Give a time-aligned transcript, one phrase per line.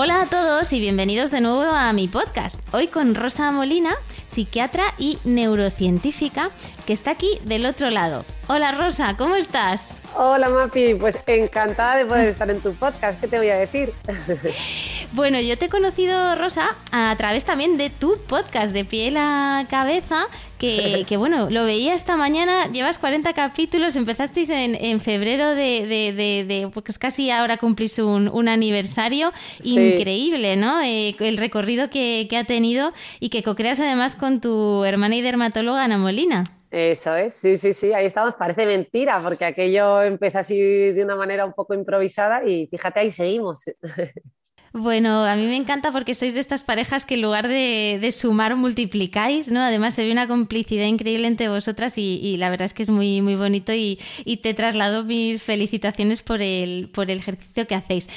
[0.00, 2.60] Hola a todos y bienvenidos de nuevo a mi podcast.
[2.72, 3.90] Hoy con Rosa Molina,
[4.28, 6.50] psiquiatra y neurocientífica,
[6.86, 8.24] que está aquí del otro lado.
[8.46, 9.98] Hola Rosa, ¿cómo estás?
[10.16, 13.20] Hola Mapi, pues encantada de poder estar en tu podcast.
[13.20, 13.92] ¿Qué te voy a decir?
[15.12, 19.64] Bueno, yo te he conocido, Rosa, a través también de tu podcast de piel a
[19.70, 20.26] cabeza,
[20.58, 27.30] que, bueno, lo veía esta mañana, llevas 40 capítulos, empezasteis en, febrero de, pues casi
[27.30, 29.32] ahora cumplís un, aniversario
[29.62, 30.82] increíble, ¿no?
[30.82, 35.84] Eh, el recorrido que, ha tenido y que co-creas además con tu hermana y dermatóloga
[35.84, 36.44] Ana Molina.
[36.70, 38.34] Eso es, sí, sí, sí, ahí estamos.
[38.34, 43.10] Parece mentira, porque aquello empezó así de una manera un poco improvisada y fíjate, ahí
[43.10, 43.64] seguimos.
[44.74, 48.54] Bueno, a mí me encanta porque sois de estas parejas que en lugar de, sumar
[48.54, 49.60] multiplicáis, ¿no?
[49.60, 53.22] Además se ve una complicidad increíble entre vosotras y, la verdad es que es muy,
[53.22, 58.08] muy bonito y, y, te traslado mis felicitaciones por el, por el ejercicio que hacéis.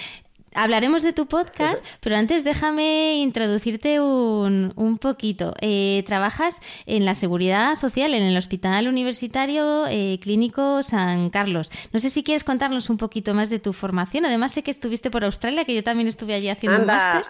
[0.53, 5.53] Hablaremos de tu podcast, pero antes déjame introducirte un, un poquito.
[5.61, 11.69] Eh, trabajas en la seguridad social en el Hospital Universitario eh, Clínico San Carlos.
[11.93, 14.25] No sé si quieres contarnos un poquito más de tu formación.
[14.25, 17.25] Además sé que estuviste por Australia, que yo también estuve allí haciendo un máster.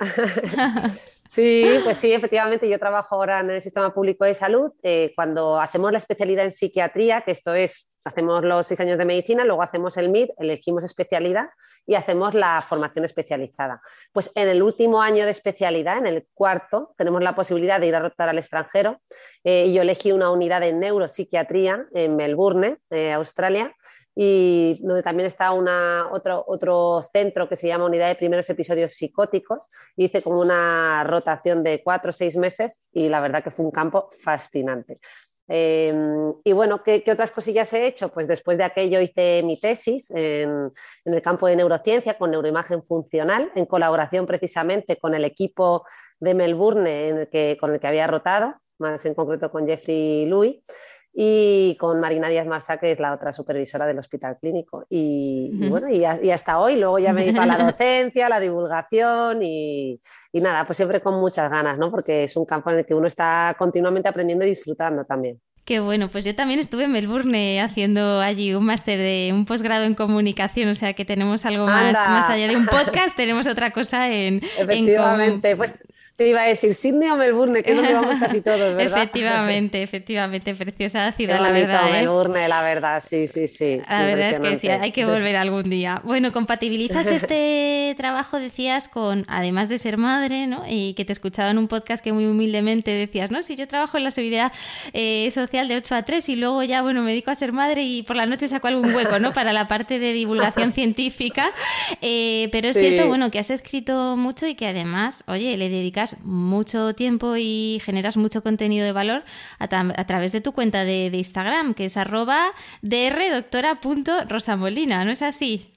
[1.31, 4.73] Sí, pues sí, efectivamente, yo trabajo ahora en el sistema público de salud.
[4.83, 9.05] Eh, cuando hacemos la especialidad en psiquiatría, que esto es hacemos los seis años de
[9.05, 11.49] medicina, luego hacemos el MIR, elegimos especialidad
[11.85, 13.81] y hacemos la formación especializada.
[14.11, 17.95] Pues en el último año de especialidad, en el cuarto, tenemos la posibilidad de ir
[17.95, 18.99] a rotar al extranjero
[19.43, 23.73] eh, yo elegí una unidad de neuropsiquiatría en Melbourne, eh, Australia,
[24.15, 29.59] y donde también está otro, otro centro que se llama Unidad de Primeros Episodios Psicóticos.
[29.95, 33.71] Hice como una rotación de cuatro o seis meses y la verdad que fue un
[33.71, 34.99] campo fascinante.
[35.47, 38.09] Em, y bueno, ¿qué, otras cosillas he hecho?
[38.09, 40.71] Pues después de aquello hice mi tesis en,
[41.05, 45.85] el campo de neurociencia con neuroimagen funcional, en colaboración precisamente con el equipo
[46.19, 47.27] de Melbourne
[47.59, 50.63] con el que había rotado, más en concreto con Jeffrey Louis
[51.13, 54.85] y con Marina Díaz Marsa, que es la otra supervisora del hospital clínico.
[54.89, 59.99] Y, bueno, y, hasta hoy, luego ya me dedico a la docencia, la divulgación y,
[60.33, 61.91] nada, pues siempre con muchas ganas, ¿no?
[61.91, 65.39] Porque es un campo en el que uno está continuamente aprendiendo y disfrutando también.
[65.65, 69.85] Qué bueno, pues yo también estuve en Melbourne haciendo allí un máster de un posgrado
[69.85, 73.69] en comunicación, o sea que tenemos algo más, más allá de un podcast, tenemos otra
[73.69, 75.73] cosa en, Efectivamente, pues
[76.21, 78.99] te iba a decir Sydney o Melbourne, que es donde vamos casi todos, ¿verdad?
[78.99, 81.89] Efectivamente, efectivamente, preciosa ciudad, la verdad.
[81.89, 81.91] ¿eh?
[81.93, 83.81] Melbourne, la verdad, sí, sí, sí.
[83.89, 85.99] La verdad es que sí, hay que volver algún día.
[86.03, 90.63] Bueno, compatibilizas este trabajo, decías, con, además de ser madre, ¿no?
[90.67, 93.41] Y que te escuchaba en un podcast que muy humildemente decías, ¿no?
[93.41, 94.51] Si yo trabajo en la seguridad
[94.93, 97.83] eh, social de 8 a 3 y luego ya, bueno, me dedico a ser madre
[97.83, 99.33] y por la noche saco algún hueco, ¿no?
[99.33, 101.51] Para la parte de divulgación científica.
[102.01, 106.10] Eh, pero es cierto, bueno, que has escrito mucho y que además, oye, le dedicas
[106.23, 109.23] mucho tiempo y generas mucho contenido de valor
[109.59, 109.67] a,
[110.05, 112.51] través de tu cuenta de, Instagram, que es arroba
[112.81, 115.73] drdoctora.rosamolina, ¿no es así?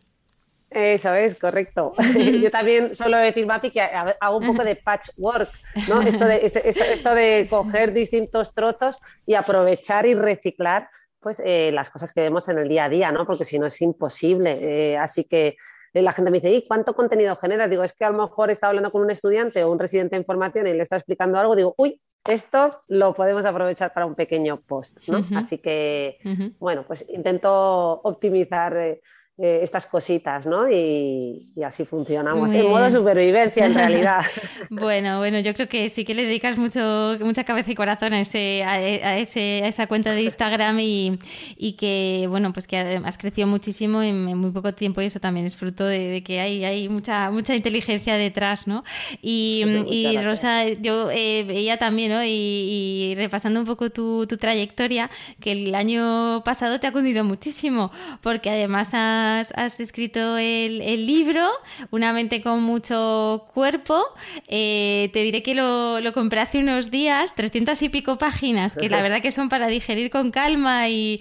[0.70, 1.92] Eso es, correcto.
[2.42, 5.50] Yo también suelo decir, Mapi, que hago un poco de patchwork,
[5.88, 6.00] ¿no?
[6.02, 10.88] Esto de, este, esto, de coger distintos trozos y aprovechar y reciclar
[11.20, 13.26] pues, eh, las cosas que vemos en el día a día, ¿no?
[13.26, 14.58] Porque si no es imposible.
[14.60, 15.56] Eh, así que
[16.02, 17.70] la gente me dice, ¿y cuánto contenido generas?
[17.70, 20.24] Digo, es que a lo mejor está hablando con un estudiante o un residente de
[20.24, 24.60] formación y le está explicando algo, digo, uy, esto lo podemos aprovechar para un pequeño
[24.62, 25.24] post, ¿no?
[25.36, 26.18] Así que,
[26.58, 29.02] bueno, pues intento optimizar eh,
[29.36, 30.70] eh, estas cositas, ¿no?
[30.70, 34.20] Y, así funcionamos, en modo supervivencia en realidad.
[34.70, 38.20] bueno, bueno, yo creo que sí que le dedicas mucho, mucha cabeza y corazón a,
[38.20, 41.18] ese, a, ese, a esa cuenta de Instagram y,
[41.56, 45.46] y, que, bueno, pues que has crecido muchísimo en, muy poco tiempo y eso también
[45.46, 48.84] es fruto de, que hay, hay mucha, mucha inteligencia detrás, ¿no?
[49.20, 52.22] Y, y Rosa, yo eh, veía también, ¿no?
[52.24, 55.10] Y, repasando un poco tu, tu, trayectoria,
[55.40, 57.90] que el año pasado te ha cundido muchísimo,
[58.22, 61.48] porque además ha has, escrito el, libro,
[61.90, 64.02] Una mente con mucho cuerpo.
[64.48, 69.02] Eh, te diré que lo, compré hace unos días, 300 y pico páginas, que la
[69.02, 71.20] verdad que son para digerir con calma y,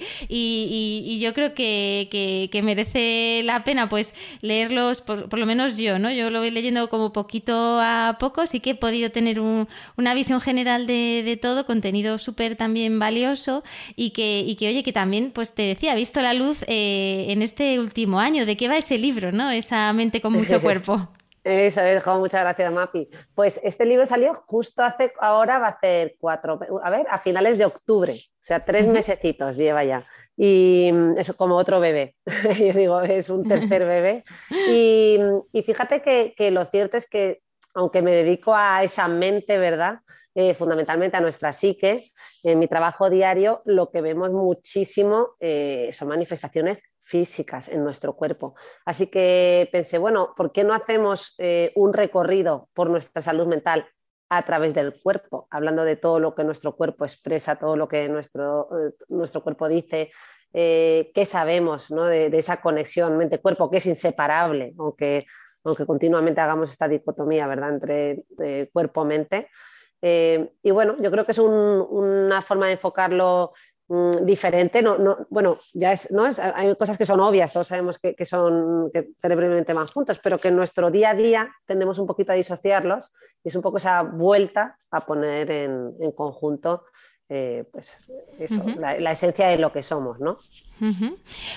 [1.20, 6.12] yo creo que, merece la pena pues leerlos, por, lo menos yo, ¿no?
[6.12, 10.42] Yo lo voy leyendo como poquito a poco, sí que he podido tener una visión
[10.42, 13.64] general de, todo, contenido súper también valioso
[13.96, 17.26] y que, y que, oye, que también, pues te decía, ha visto la luz eh,
[17.30, 18.48] en este último año.
[18.48, 19.52] ¿De qué va ese libro, no?
[19.52, 21.10] Esa mente con mucho cuerpo.
[21.44, 23.08] Eso es, muchas gracias, Mapi.
[23.36, 27.58] Pues este libro salió justo hace, ahora va a ser cuatro, a ver, a finales
[27.58, 30.04] de octubre, o sea, tres mesecitos lleva ya.
[30.38, 32.16] Y mm, eso como otro bebé,
[32.60, 34.24] yo digo, es un tercer bebé.
[34.70, 35.20] Y,
[35.64, 37.42] fíjate que, que, lo cierto es que,
[37.76, 40.00] aunque me dedico a esa mente, ¿verdad?
[40.36, 42.12] Eh, fundamentalmente a nuestra psique,
[42.42, 46.82] en mi trabajo diario lo que vemos muchísimo eh, son manifestaciones
[47.14, 48.56] físicas en nuestro cuerpo.
[48.86, 53.86] Así que pensé, bueno, ¿por qué no hacemos eh, un recorrido por nuestra salud mental
[54.30, 58.10] a través del cuerpo, hablando de todo lo que nuestro cuerpo expresa, todo lo que
[58.10, 58.68] nuestro,
[59.10, 60.10] nuestro cuerpo dice,
[60.52, 65.28] qué sabemos de, esa conexión mente-cuerpo que es inseparable, aunque,
[65.64, 67.74] aunque continuamente hagamos esta dicotomía ¿verdad?
[67.74, 68.24] entre
[68.74, 69.50] cuerpo-mente.
[70.06, 73.54] Eh, y bueno, yo creo que es una forma de enfocarlo
[73.88, 74.82] mm, diferente.
[74.82, 76.30] No, no, bueno, ya es, ¿no?
[76.38, 80.38] hay cosas que son obvias, todos sabemos que, que son que cerebralmente van juntos, pero
[80.38, 83.12] que en nuestro día a día tendemos un poquito a disociarlos
[83.44, 86.84] y es un poco esa vuelta a poner en, en conjunto
[87.30, 87.98] eh, pues
[88.38, 90.38] eso, la, esencia de lo que somos, ¿no?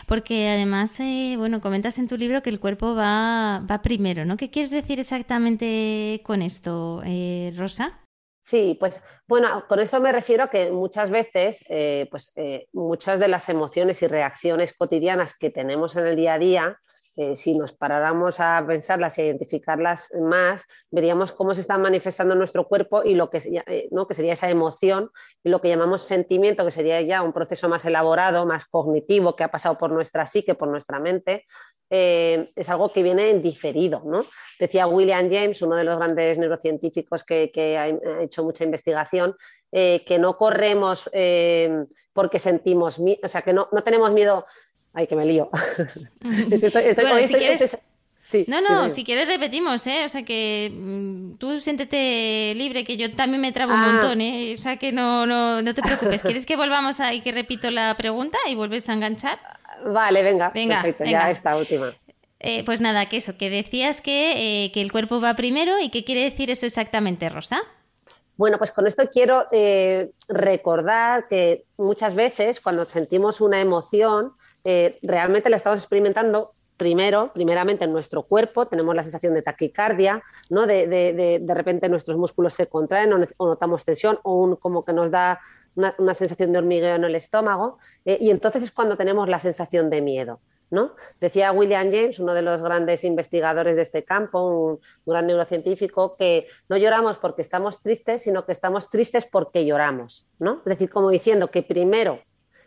[0.06, 4.36] Porque además, eh, bueno, comentas en tu libro que el cuerpo va, va primero, ¿no?
[4.36, 7.98] ¿Qué quieres decir exactamente con esto, eh, Rosa?
[8.46, 13.18] Sí, pues bueno, con esto me refiero a que muchas veces, eh, pues eh, muchas
[13.18, 16.80] de las emociones y reacciones cotidianas que tenemos en el día a día,
[17.16, 22.34] eh, si nos paráramos a pensarlas y a identificarlas más, veríamos cómo se están manifestando
[22.34, 24.06] nuestro cuerpo y lo que, ¿no?
[24.06, 25.10] que sería esa emoción
[25.42, 29.44] y lo que llamamos sentimiento, que sería ya un proceso más elaborado, más cognitivo, que
[29.44, 31.44] ha pasado por nuestra psique, por nuestra mente,
[31.88, 34.02] eh, es algo que viene en diferido.
[34.04, 34.24] ¿no?
[34.58, 39.36] Decía William James, uno de los grandes neurocientíficos que, ha hecho mucha investigación,
[39.72, 44.46] eh, que no corremos eh, porque sentimos, o sea, que no, tenemos miedo.
[44.96, 45.50] Ay, que me lío.
[48.46, 50.06] no, no, si quieres repetimos, ¿eh?
[50.06, 53.92] O sea que mm, tú siéntete libre, que yo también me trabo un ah.
[53.92, 54.54] montón, ¿eh?
[54.54, 56.22] O sea que no, no, no te preocupes.
[56.24, 59.38] ¿Quieres que volvamos a y que repito la pregunta y vuelves a enganchar?
[59.84, 61.92] Vale, venga, venga perfecto, ya esta última.
[62.40, 66.04] Eh, pues nada, que eso, que decías eh, que, el cuerpo va primero y qué
[66.04, 67.60] quiere decir eso exactamente, Rosa.
[68.38, 74.32] Bueno, pues con esto quiero eh, recordar que muchas veces cuando sentimos una emoción,
[75.02, 80.66] realmente la estamos experimentando primero, primeramente en nuestro cuerpo, tenemos la sensación de taquicardia, ¿no?
[80.66, 85.10] de, de, repente nuestros músculos se contraen o, notamos tensión o un, como que nos
[85.10, 85.40] da
[85.74, 89.90] una, sensación de hormigueo en el estómago, eh, y entonces es cuando tenemos la sensación
[89.90, 90.40] de miedo.
[90.68, 90.96] ¿no?
[91.20, 96.48] Decía William James, uno de los grandes investigadores de este campo, un, gran neurocientífico, que
[96.68, 100.26] no lloramos porque estamos tristes, sino que estamos tristes porque lloramos.
[100.38, 100.58] ¿no?
[100.58, 102.20] Es decir, como diciendo que primero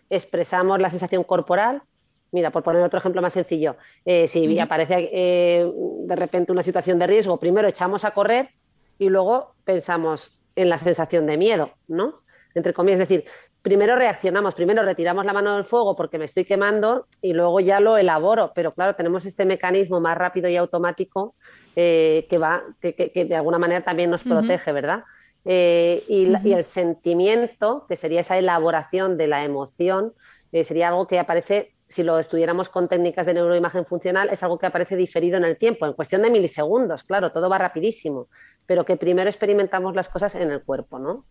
[0.10, 1.84] expresamos la sensación corporal,
[2.31, 5.71] Mira, por poner otro ejemplo más sencillo, eh, si aparece eh,
[6.03, 8.49] de repente una situación de riesgo, primero echamos a correr
[8.97, 12.21] y luego pensamos en la sensación de miedo, ¿no?
[12.55, 13.25] entre comillas, es decir,
[13.61, 17.79] primero reaccionamos, primero retiramos la mano del fuego porque me estoy quemando y luego ya
[17.79, 21.35] lo elaboro, pero claro, tenemos este mecanismo más rápido y automático
[21.75, 25.03] eh, que va, que, de alguna manera también nos protege, ¿verdad?
[25.45, 30.13] Eh, y, el sentimiento, que sería esa elaboración de la emoción,
[30.51, 34.60] eh, sería algo que aparece, si lo estudiáramos con técnicas de neuroimagen funcional, es algo
[34.60, 38.27] que aparece diferido en el tiempo, en cuestión de milisegundos, claro, todo va rapidísimo,
[38.67, 41.25] pero que primero experimentamos las cosas en el cuerpo, ¿no?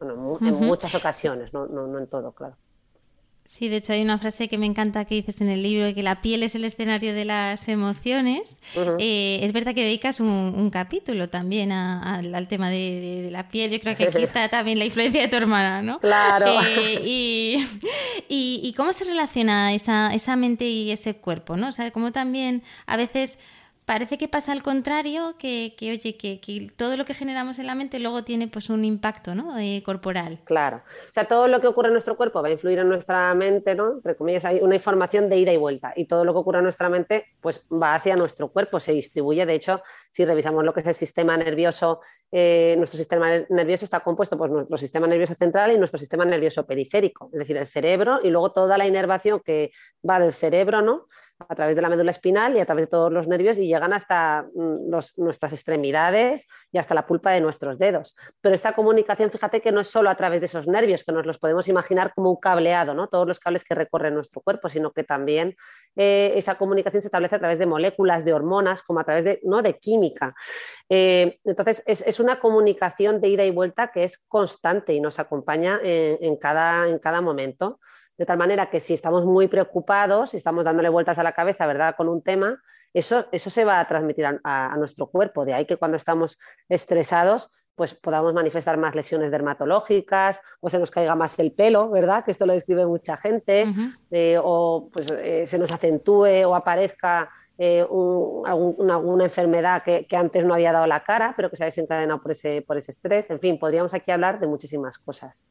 [0.00, 2.56] Bueno, en muchas ocasiones, no, no, en todo, claro.
[3.48, 6.02] Sí, de hecho hay una frase que me encanta que dices en el libro, que
[6.02, 8.60] la piel es el escenario de las emociones.
[8.98, 13.70] Eh, es verdad que dedicas un, capítulo también al tema de, la piel.
[13.70, 15.98] Yo creo que aquí está también la influencia de tu hermana, ¿no?
[15.98, 16.44] Claro.
[16.76, 17.00] Eh,
[18.28, 21.68] y, y, cómo se relaciona esa, esa mente y ese cuerpo, ¿no?
[21.68, 23.38] O sea, cómo también a veces
[23.88, 27.98] parece que pasa al contrario, que, oye, que, todo lo que generamos en la mente
[27.98, 29.58] luego tiene pues un impacto ¿no?
[29.58, 30.40] Eh, corporal.
[30.44, 30.82] Claro.
[31.08, 33.74] O sea, todo lo que ocurre en nuestro cuerpo va a influir en nuestra mente,
[33.74, 33.92] ¿no?
[33.92, 35.94] Entre comillas, hay una información de ida y vuelta.
[35.96, 39.46] Y todo lo que ocurre en nuestra mente, pues va hacia nuestro cuerpo, se distribuye.
[39.46, 39.80] De hecho,
[40.10, 44.50] si revisamos lo que es el sistema nervioso, eh, nuestro sistema nervioso está compuesto por
[44.50, 48.52] nuestro sistema nervioso central y nuestro sistema nervioso periférico, es decir, el cerebro y luego
[48.52, 49.72] toda la inervación que
[50.06, 51.06] va del cerebro, ¿no?
[51.46, 53.92] A través de la médula espinal y a través de todos los nervios y llegan
[53.92, 58.16] hasta mm, nuestras extremidades y hasta la pulpa de nuestros dedos.
[58.40, 61.26] Pero esta comunicación, fíjate que no es solo a través de esos nervios, que nos
[61.26, 63.08] los podemos imaginar como un cableado, ¿no?
[63.08, 65.56] todos los cables que recorren nuestro cuerpo, sino que también
[65.96, 69.40] eh, esa comunicación se establece a través de moléculas, de hormonas, como a través de,
[69.44, 69.62] ¿no?
[69.62, 70.34] de química.
[70.88, 75.78] Eh, entonces, es, una comunicación de ida y vuelta que es constante y nos acompaña
[75.82, 77.78] en, cada, en cada momento.
[78.18, 81.66] De tal manera que si estamos muy preocupados, si estamos dándole vueltas a la cabeza,
[81.66, 82.60] ¿verdad?, con un tema,
[82.92, 85.44] eso, eso se va a transmitir a, nuestro cuerpo.
[85.44, 90.90] De ahí que cuando estamos estresados, pues podamos manifestar más lesiones dermatológicas o se nos
[90.90, 92.24] caiga más el pelo, ¿verdad?
[92.24, 93.72] Que esto lo describe mucha gente,
[94.10, 97.86] eh, o pues, eh, se nos acentúe o aparezca eh,
[98.46, 102.20] alguna enfermedad que, que, antes no había dado la cara, pero que se ha desencadenado
[102.20, 103.30] por ese, por ese estrés.
[103.30, 105.44] En fin, podríamos aquí hablar de muchísimas cosas.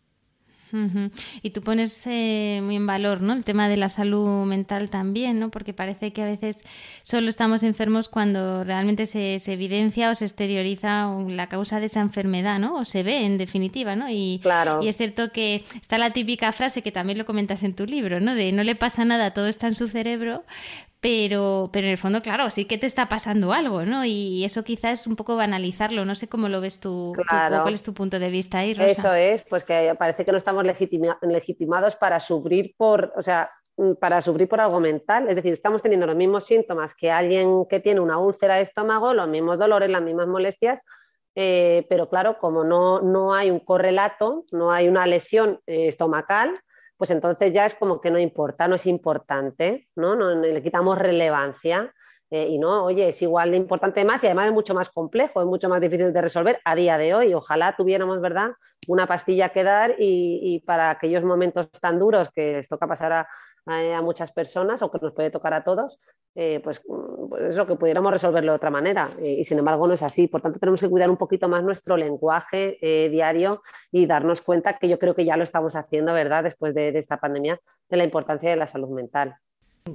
[1.41, 3.33] Y tú pones eh, muy en valor ¿no?
[3.33, 5.49] el tema de la salud mental también, ¿no?
[5.49, 6.61] porque parece que a veces
[7.03, 12.01] solo estamos enfermos cuando realmente se, se, evidencia o se exterioriza la causa de esa
[12.01, 12.75] enfermedad, ¿no?
[12.75, 13.95] o se ve en definitiva.
[13.95, 14.09] ¿no?
[14.09, 14.79] Y, claro.
[14.81, 18.19] y es cierto que está la típica frase que también lo comentas en tu libro,
[18.19, 18.35] ¿no?
[18.35, 20.43] de no le pasa nada, todo está en su cerebro,
[20.99, 24.03] pero, pero en el fondo, claro, sí que te está pasando algo, ¿no?
[24.03, 26.05] Y eso quizás es un poco banalizarlo.
[26.05, 28.89] No sé cómo lo ves tú, cuál es tu punto de vista ahí, Rosa.
[28.89, 30.65] Eso es, pues que parece que no estamos
[31.21, 35.27] legitimados para sufrir por, o sea, mm, para sufrir por algo mental.
[35.29, 39.13] Es decir, estamos teniendo los mismos síntomas que alguien que tiene una úlcera de estómago,
[39.13, 40.81] los mismos dolores, las mismas molestias,
[41.35, 46.55] eh, pero claro, como no, no, hay un correlato, no hay una lesión eh, estomacal,
[46.97, 50.15] pues entonces ya es como que no importa, no es importante, ¿no?
[50.15, 51.93] no, le quitamos relevancia.
[52.29, 55.39] Eh, y no, oye, es igual de importante más y además es mucho más complejo,
[55.39, 57.33] es mucho más difícil de resolver a día de hoy.
[57.33, 58.51] Ojalá tuviéramos, ¿verdad?,
[58.89, 63.13] una pastilla que dar y, y para aquellos momentos tan duros que les toca pasar
[63.13, 63.27] a,
[63.67, 65.99] a, muchas personas o que nos puede tocar a todos,
[66.35, 66.81] eh, pues,
[67.29, 69.09] pues, es lo que pudiéramos resolverlo de otra manera.
[69.21, 70.27] y sin embargo no es así.
[70.27, 74.77] Por tanto, tenemos que cuidar un poquito más nuestro lenguaje eh, diario y darnos cuenta
[74.77, 76.43] que yo creo que ya lo estamos haciendo, ¿verdad?
[76.43, 77.59] Después de, de esta pandemia,
[77.89, 79.35] de la importancia de la salud mental.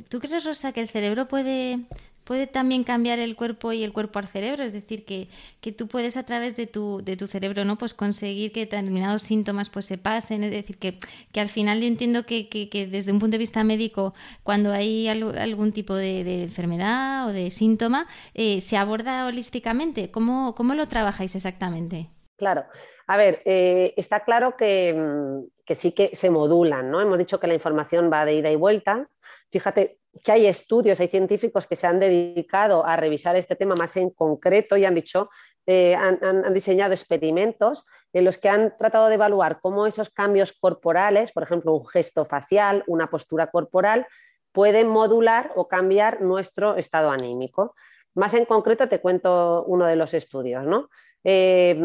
[0.09, 1.81] ¿Tú crees, Rosa, que el cerebro puede
[2.25, 5.29] puede también cambiar el cuerpo y el cuerpo al cerebro, es decir, que,
[5.61, 7.77] que tú puedes a través de tu, de tu cerebro ¿no?
[7.77, 10.99] pues conseguir que determinados síntomas pues se pasen, es decir, que,
[11.33, 15.09] que al final yo entiendo que, que, desde un punto de vista médico, cuando hay
[15.09, 20.11] algún tipo de, enfermedad o de síntoma, eh, se aborda holísticamente.
[20.11, 22.09] ¿Cómo, ¿Cómo, lo trabajáis exactamente?
[22.37, 22.65] Claro,
[23.07, 27.01] a ver, eh, está claro que, que sí que se modulan, ¿no?
[27.01, 29.09] Hemos dicho que la información va de ida y vuelta.
[29.51, 33.97] Fíjate, que hay estudios, hay científicos que se han dedicado a revisar este tema más
[33.97, 35.31] en concreto y han dicho,
[35.67, 41.33] eh, han, diseñado experimentos en los que han tratado de evaluar cómo esos cambios corporales,
[41.33, 44.07] por ejemplo, un gesto facial, una postura corporal,
[44.53, 47.75] pueden modular o cambiar nuestro estado anímico.
[48.15, 50.65] Más en concreto te cuento uno de los estudios.
[50.67, 50.89] ¿no?
[51.25, 51.79] Eh,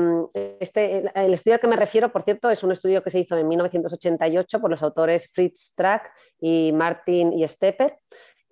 [0.59, 3.37] este, el estudio al que me refiero, por cierto, es un estudio que se hizo
[3.37, 7.97] en 1988 por los autores Fritz Strack y Martin y Stepper.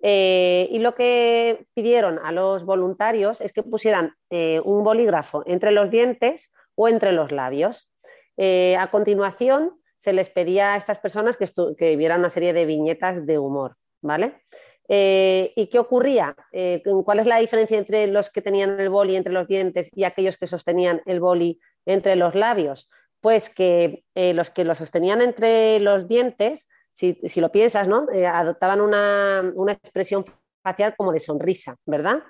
[0.02, 5.70] Eh, y lo que pidieron a los voluntarios es que pusieran eh, un bolígrafo entre
[5.70, 7.90] los dientes o entre los labios.
[8.38, 13.26] a continuación, se les pedía a estas personas que, que vieran una serie de viñetas
[13.26, 13.76] de humor.
[14.02, 14.42] ¿vale?
[14.88, 16.36] Eh, ¿Y qué ocurría?
[16.52, 20.04] Eh, ¿Cuál es la diferencia entre los que tenían el boli entre los dientes y
[20.04, 22.88] aquellos que sostenían el boli entre los labios?
[23.20, 28.06] Pues que eh, los que lo sostenían entre los dientes, si, lo piensas, ¿no?
[28.32, 30.24] adoptaban una, expresión
[30.62, 32.22] facial como de sonrisa, ¿verdad?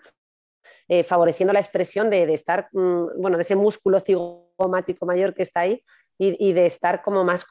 [1.05, 5.85] favoreciendo la expresión de, estar, mm, bueno, de ese músculo cigomático mayor que está ahí
[6.19, 7.45] y, y de estar como más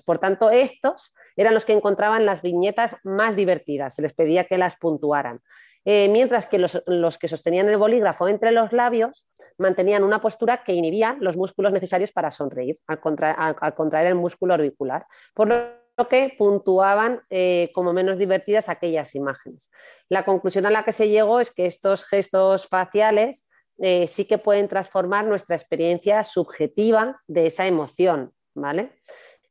[0.00, 4.58] Por tanto, estos eran los que encontraban las viñetas más divertidas, se les pedía que
[4.58, 5.40] las puntuaran.
[5.84, 9.26] Eh, mientras que los, que sostenían el bolígrafo entre los labios
[9.58, 15.06] mantenían una postura que inhibía los músculos necesarios para sonreír, al, contraer el músculo orbicular,
[15.34, 19.70] por lo que puntuaban eh, como menos divertidas aquellas imágenes.
[20.08, 24.38] La conclusión a la que se llegó es que estos gestos faciales eh, sí que
[24.38, 28.92] pueden transformar nuestra experiencia subjetiva de esa emoción, ¿vale?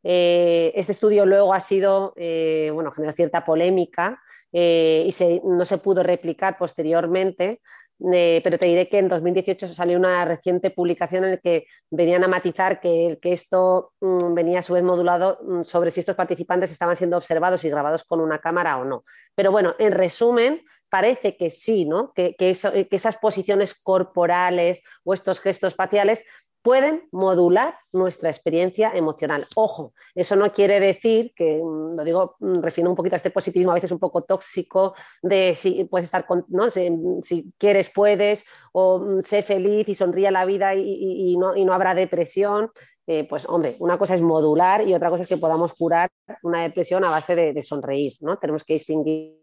[0.03, 5.77] Eh, este estudio luego ha sido, eh, bueno, generó cierta polémica eh, y no se
[5.77, 7.61] pudo replicar posteriormente,
[7.99, 12.27] pero te diré que en 2018 salió una reciente publicación en la que venían a
[12.27, 16.71] matizar que, que esto mm, venía a su vez modulado mm, sobre si estos participantes
[16.71, 19.03] estaban siendo observados y grabados con una cámara o no.
[19.35, 22.11] Pero bueno, en resumen, parece que sí, ¿no?
[22.13, 26.23] que, que esas posiciones corporales o estos gestos faciales
[26.61, 29.47] pueden modular nuestra experiencia emocional.
[29.55, 33.31] Ojo, eso no quiere decir que, mm, lo digo, mm, refino un poquito a este
[33.31, 36.69] positivismo a veces un poco tóxico, de si puedes estar ¿no?
[36.69, 41.65] si, quieres, puedes, o mm, sé feliz y sonríe a la vida y, no, y
[41.65, 42.71] no, habrá depresión.
[43.07, 46.09] Eh, pues hombre, una cosa es modular y otra cosa es que podamos curar
[46.43, 48.37] una depresión a base de, sonreír, ¿no?
[48.37, 49.41] Tenemos que distinguir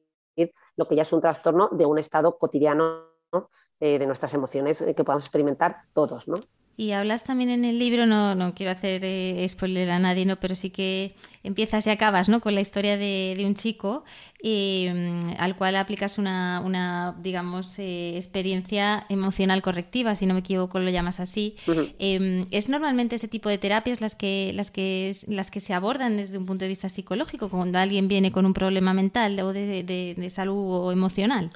[0.77, 3.09] lo que ya es un trastorno de un estado cotidiano
[3.81, 6.37] eh, de nuestras emociones eh, que podamos experimentar todos, ¿no?
[6.79, 10.37] Y hablas también en el libro, no, no quiero hacer eh, spoiler a nadie, ¿no?
[10.37, 12.39] pero sí que empiezas y acabas ¿no?
[12.39, 14.05] con la historia de, un chico
[14.45, 20.79] mm, al cual aplicas una, una digamos, eh, experiencia emocional correctiva, si no me equivoco
[20.79, 21.57] lo llamas así.
[21.99, 26.17] Em, ¿Es normalmente ese tipo de terapias las que, las, que, las que se abordan
[26.17, 29.83] desde un punto de vista psicológico, cuando alguien viene con un problema mental o de,
[29.83, 31.51] de salud o emocional?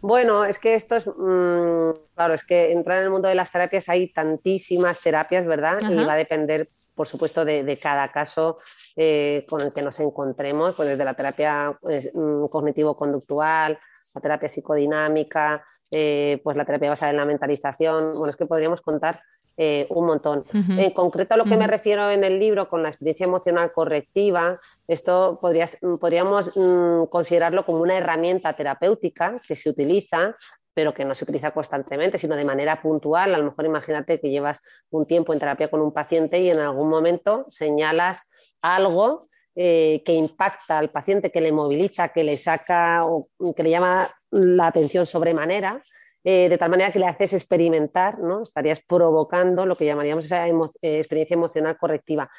[0.00, 3.50] Bueno, es que esto es, mm, claro, es que entrar en el mundo de las
[3.50, 5.78] terapias hay tantísimas terapias, ¿verdad?
[5.90, 8.58] Y va a depender, por supuesto, de, cada caso
[8.94, 13.78] eh, con el que nos encontremos, pues desde la terapia pues, mm, cognitivo-conductual,
[14.14, 18.14] la terapia psicodinámica, eh, pues la terapia basada en la mentalización.
[18.14, 19.22] Bueno, es que podríamos contar
[19.60, 20.44] eh, un montón.
[20.52, 24.60] En concreto a lo que me refiero en el libro con la experiencia emocional correctiva,
[24.86, 30.36] esto podríamos mm, considerarlo como una herramienta terapéutica que se utiliza
[30.74, 33.34] pero que no se utiliza constantemente, sino de manera puntual.
[33.34, 34.60] A lo mejor imagínate que llevas
[34.90, 38.30] un tiempo en terapia con un paciente y en algún momento señalas
[38.62, 43.70] algo eh, que impacta al paciente, que le moviliza, que le saca o que le
[43.70, 45.82] llama la atención sobremanera
[46.30, 48.42] eh, de tal manera que le haces experimentar, ¿no?
[48.42, 52.30] estarías provocando lo que llamaríamos esa eh, experiencia emocional correctiva.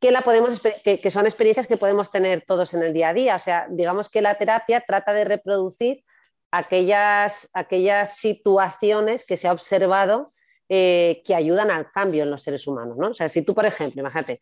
[0.00, 3.36] Que, la podemos, que, son experiencias que podemos tener todos en el día a día.
[3.36, 6.02] O sea, digamos que la terapia trata de reproducir
[6.50, 10.32] aquellas, aquellas situaciones que se ha observado
[10.68, 12.96] eh, que ayudan al cambio en los seres humanos.
[12.96, 13.10] ¿no?
[13.10, 14.40] O sea, si tú, por ejemplo, imagínate,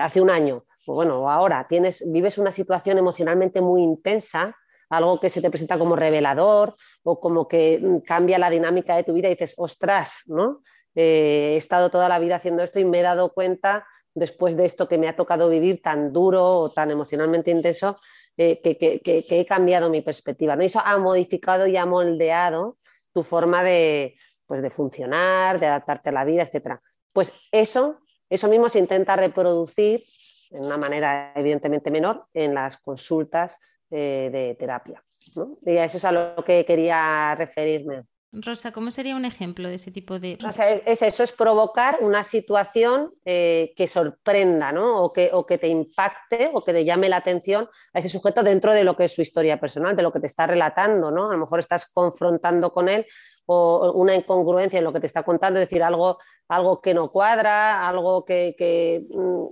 [0.00, 4.56] hace un año, o bueno, ahora tienes, vives una situación emocionalmente muy intensa,
[4.88, 9.04] algo que se te presenta como revelador o como que mm, cambia la dinámica de
[9.04, 10.62] tu vida y dices, ostras, ¿no?
[10.94, 14.64] Eh, he estado toda la vida haciendo esto y me he dado cuenta después de
[14.64, 17.98] esto que me ha tocado vivir tan duro o tan emocionalmente intenso,
[18.38, 20.56] eh, que, he cambiado mi perspectiva.
[20.56, 20.62] ¿no?
[20.62, 22.78] eso ha modificado y ha moldeado
[23.12, 24.16] tu forma de,
[24.46, 26.80] pues, de funcionar, de adaptarte a la vida, etc.
[27.12, 27.98] Pues eso,
[28.30, 30.02] eso mismo se intenta reproducir
[30.50, 33.58] de una manera evidentemente menor en las consultas
[33.96, 35.02] eh, de terapia.
[35.34, 35.56] ¿no?
[35.64, 38.04] Y a eso es a lo que quería referirme.
[38.32, 40.36] Rosa, ¿cómo sería un ejemplo de ese tipo de...?
[40.46, 45.02] O sea, es eso, es provocar una situación eh, que sorprenda, ¿no?
[45.02, 48.42] O que, o que te impacte o que te llame la atención a ese sujeto
[48.42, 51.30] dentro de lo que es su historia personal, de lo que te está relatando, ¿no?
[51.30, 53.06] A lo mejor estás confrontando con él
[53.46, 57.10] o una incongruencia en lo que te está contando, es decir, algo, algo que no
[57.10, 59.46] cuadra, algo que, que, mm,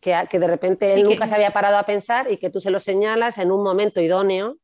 [0.00, 2.80] que, de repente él nunca se había parado a pensar y que tú se lo
[2.80, 4.58] señalas en un momento idóneo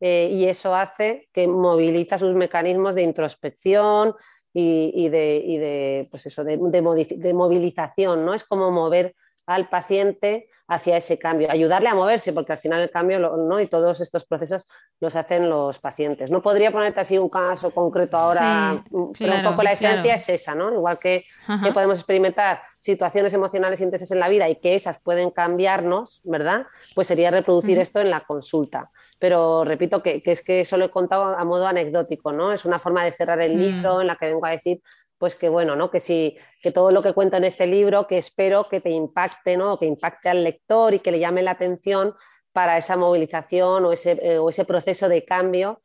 [0.00, 4.14] eh, y eso hace que moviliza sus mecanismos de introspección
[4.54, 8.34] y, de, y de, pues eso, de, de, movilización, ¿no?
[8.34, 9.14] Es como mover
[9.46, 13.60] al paciente hacia ese cambio, ayudarle a moverse, porque al final el cambio ¿no?
[13.60, 14.66] y todos estos procesos
[15.00, 16.30] los hacen los pacientes.
[16.30, 18.82] No podría ponerte así un caso concreto ahora,
[19.18, 20.72] pero un poco la esencia es esa, ¿no?
[20.72, 21.26] Igual que,
[21.62, 26.66] que, podemos experimentar situaciones emocionales intensas en la vida y que esas pueden cambiarnos, ¿verdad?
[26.94, 28.90] Pues sería reproducir esto en la consulta.
[29.18, 32.52] Pero repito que, que, es que eso lo he contado a modo anecdótico, ¿no?
[32.52, 33.58] Es una forma de cerrar el mm.
[33.58, 34.80] libro en la que vengo a decir
[35.22, 35.88] pues que bueno, ¿no?
[35.88, 39.56] Que sí, que todo lo que cuento en este libro, que espero que te impacte,
[39.56, 39.78] ¿no?
[39.78, 42.16] Que impacte al lector y que le llame la atención
[42.50, 45.80] para esa movilización o ese, eh, o ese proceso de cambio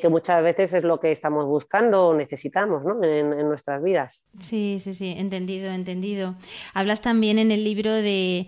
[0.00, 4.22] que muchas veces es lo que estamos buscando o necesitamos en, nuestras vidas.
[4.40, 6.36] Sí, sí, sí, entendido, entendido.
[6.72, 8.46] Hablas también en el libro de,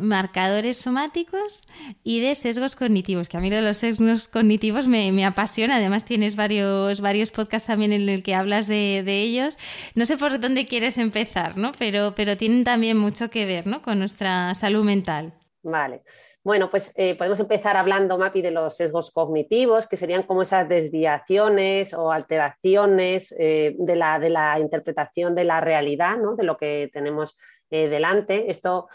[0.00, 1.62] marcadores somáticos
[2.02, 5.76] y de sesgos cognitivos, que a mí lo de los sesgos cognitivos me, apasiona.
[5.76, 9.56] Además, tienes varios, varios podcasts también en el que hablas de, ellos.
[9.94, 11.72] No sé por dónde quieres empezar, ¿no?
[11.78, 13.82] Pero, pero tienen también mucho que ver ¿no?
[13.82, 15.32] con nuestra salud mental.
[15.62, 16.02] Vale.
[16.42, 20.66] Bueno, pues eh, podemos empezar hablando, Mapi, de los sesgos cognitivos, que serían como esas
[20.66, 26.36] desviaciones o alteraciones eh, de, la, interpretación de la realidad, ¿no?
[26.36, 27.36] de lo que tenemos
[27.68, 28.50] eh, delante.
[28.50, 28.88] Esto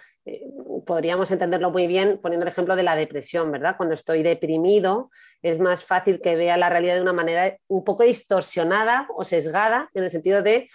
[0.87, 3.77] podríamos entenderlo muy bien poniendo el ejemplo de la depresión, ¿verdad?
[3.77, 5.11] Cuando estoy deprimido
[5.43, 9.91] es más fácil que vea la realidad de una manera un poco distorsionada o sesgada,
[9.93, 10.67] en el sentido de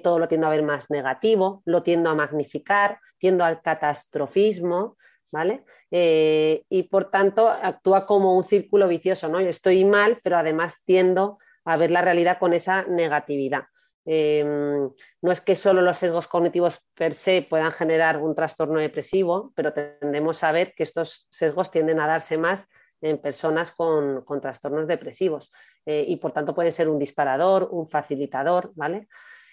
[0.00, 4.96] todo lo tiendo a ver más negativo, lo tiendo a magnificar, tiendo al catastrofismo,
[5.30, 5.64] ¿vale?
[5.90, 9.40] Eh, y por tanto actúa como un círculo vicioso, ¿no?
[9.40, 13.64] Yo estoy mal, pero además tiendo a ver la realidad con esa negatividad.
[14.10, 19.52] Em, no es que solo los sesgos cognitivos per se puedan generar un trastorno depresivo,
[19.54, 22.68] pero tendemos a ver que estos sesgos tienden a darse más
[23.02, 25.52] en personas con, trastornos depresivos
[25.84, 29.08] eh, y por tanto pueden ser un disparador, un facilitador, ¿vale?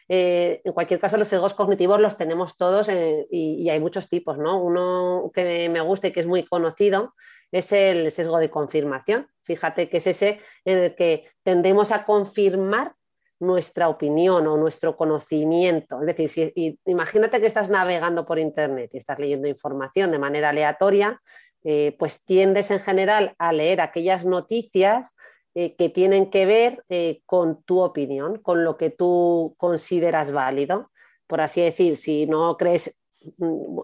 [0.07, 4.37] Eh, en cualquier caso, los sesgos cognitivos los tenemos todos eh, y, hay muchos tipos,
[4.37, 4.61] ¿no?
[4.61, 7.15] Uno que me gusta y que es muy conocido
[7.51, 9.27] es el sesgo de confirmación.
[9.43, 12.93] Fíjate que es ese en el que tendemos a confirmar
[13.39, 15.99] nuestra opinión o nuestro conocimiento.
[16.01, 20.49] Es decir, si, imagínate que estás navegando por Internet y estás leyendo información de manera
[20.49, 21.21] aleatoria,
[21.63, 25.15] eh, pues tiendes en general a leer aquellas noticias
[25.57, 30.91] eh, que tienen que ver eh, con tu opinión, con lo que tú consideras válido.
[31.27, 32.99] Por así decir, si no crees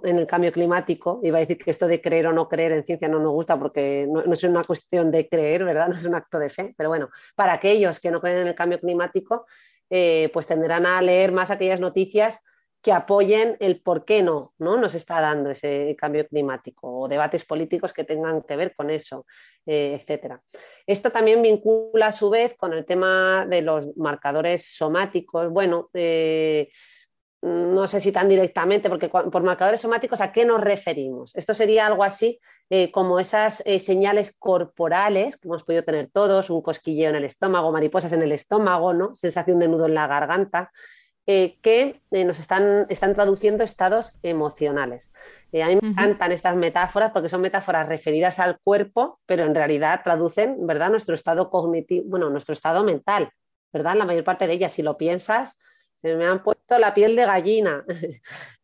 [0.03, 2.83] en el cambio climático, iba a decir que esto de creer o no creer en
[2.83, 5.87] ciencia no nos gusta porque no, es una cuestión de creer, ¿verdad?
[5.89, 8.55] No es un acto de fe, pero bueno, para aquellos que no creen en el
[8.55, 9.45] cambio climático,
[9.89, 12.43] eh, pues tendrán a leer más aquellas noticias
[12.81, 17.45] que apoyen el por qué no, no nos está dando ese cambio climático o debates
[17.45, 19.25] políticos que tengan que ver con eso,
[19.65, 20.41] eh, etcétera.
[20.87, 25.51] Esto también vincula a su vez con el tema de los marcadores somáticos.
[25.51, 26.69] Bueno, eh,
[27.41, 31.35] no sé si tan directamente, porque por marcadores somáticos, ¿a qué nos referimos?
[31.35, 32.39] Esto sería algo así
[32.69, 37.25] eh, como esas eh, señales corporales que hemos podido tener todos, un cosquilleo en el
[37.25, 39.15] estómago, mariposas en el estómago, ¿no?
[39.15, 40.71] sensación de nudo en la garganta,
[41.27, 45.11] eh, que nos están, están, traduciendo estados emocionales.
[45.53, 50.01] a mí me encantan estas metáforas porque son metáforas referidas al cuerpo, pero en realidad
[50.03, 50.89] traducen ¿verdad?
[50.89, 53.31] nuestro estado cognitivo, bueno, nuestro estado mental,
[53.71, 53.95] ¿verdad?
[53.95, 55.57] La mayor parte de ellas, si lo piensas,
[56.01, 57.85] se me han puesto la piel de gallina.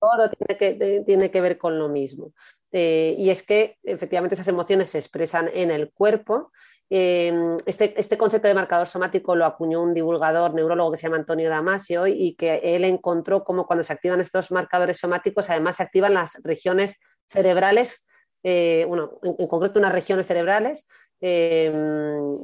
[0.00, 2.32] Todo tiene que, tiene que, ver con lo mismo.
[2.70, 6.52] Eh, y es que efectivamente esas emociones se expresan en el cuerpo.
[6.90, 11.18] Eh, este, este, concepto de marcador somático lo acuñó un divulgador neurólogo que se llama
[11.18, 15.82] Antonio Damasio y que él encontró cómo cuando se activan estos marcadores somáticos además se
[15.82, 18.06] activan las regiones cerebrales,
[18.42, 20.86] eh, bueno, en, concreto unas regiones cerebrales
[21.20, 22.38] Em,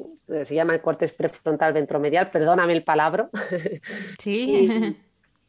[0.45, 3.31] se llama el cortes prefrontal ventromedial, perdóname el palabra.
[4.19, 4.97] Sí.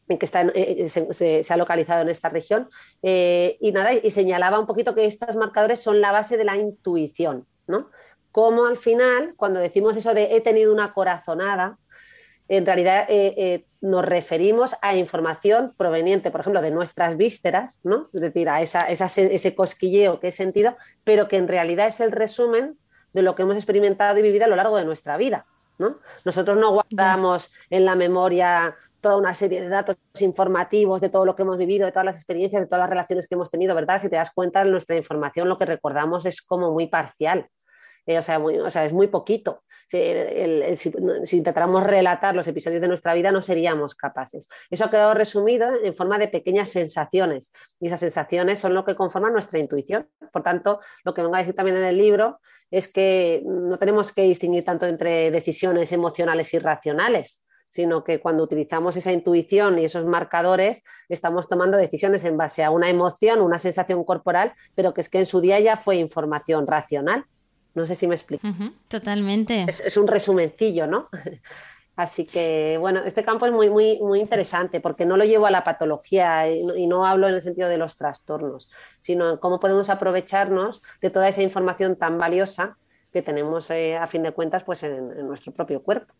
[0.08, 2.68] que está eh, se, ha localizado en esta región.
[3.02, 6.56] Eh, y nada, y señalaba un poquito que estos marcadores son la base de la
[6.56, 7.90] intuición, ¿no?
[8.36, 11.78] Como al final, cuando decimos eso de he tenido una corazonada,
[12.48, 18.10] en realidad eh, nos referimos a información proveniente, por ejemplo, de nuestras vísceras, ¿no?
[18.12, 22.12] Es decir, a esa, ese cosquilleo que he sentido, pero que en realidad es el
[22.12, 22.76] resumen
[23.14, 25.46] de lo que hemos experimentado y vivido a lo largo de nuestra vida.
[25.78, 25.96] ¿no?
[26.26, 31.34] Nosotros no guardamos en la memoria toda una serie de datos informativos de todo lo
[31.34, 33.98] que hemos vivido, de todas las experiencias, de todas las relaciones que hemos tenido, ¿verdad?
[33.98, 37.48] Si te das cuenta, nuestra información lo que recordamos es como muy parcial.
[38.06, 39.64] Eh, o, sea, es muy poquito.
[39.88, 44.48] Si, intentáramos relatar los episodios de nuestra vida, no seríamos capaces.
[44.70, 48.94] Eso ha quedado resumido en forma de pequeñas sensaciones y esas sensaciones son lo que
[48.94, 50.08] conforman nuestra intuición.
[50.32, 52.40] Por tanto, lo que vengo a decir también en el libro
[52.70, 58.42] es que no tenemos que distinguir tanto entre decisiones emocionales y racionales sino que cuando
[58.42, 63.58] utilizamos esa intuición y esos marcadores, estamos tomando decisiones en base a una emoción, una
[63.58, 67.26] sensación corporal, pero que es que en su día ya fue información racional.
[67.76, 68.48] No sé si me explico.
[68.88, 69.66] totalmente.
[69.68, 71.10] Es, un resumencillo, ¿no?
[71.94, 75.50] Así que, bueno, este campo es muy, muy, muy interesante porque no lo llevo a
[75.50, 80.82] la patología y no, hablo en el sentido de los trastornos, sino cómo podemos aprovecharnos
[81.02, 82.78] de toda esa información tan valiosa
[83.12, 86.14] que tenemos, eh, a fin de cuentas, pues en nuestro propio cuerpo.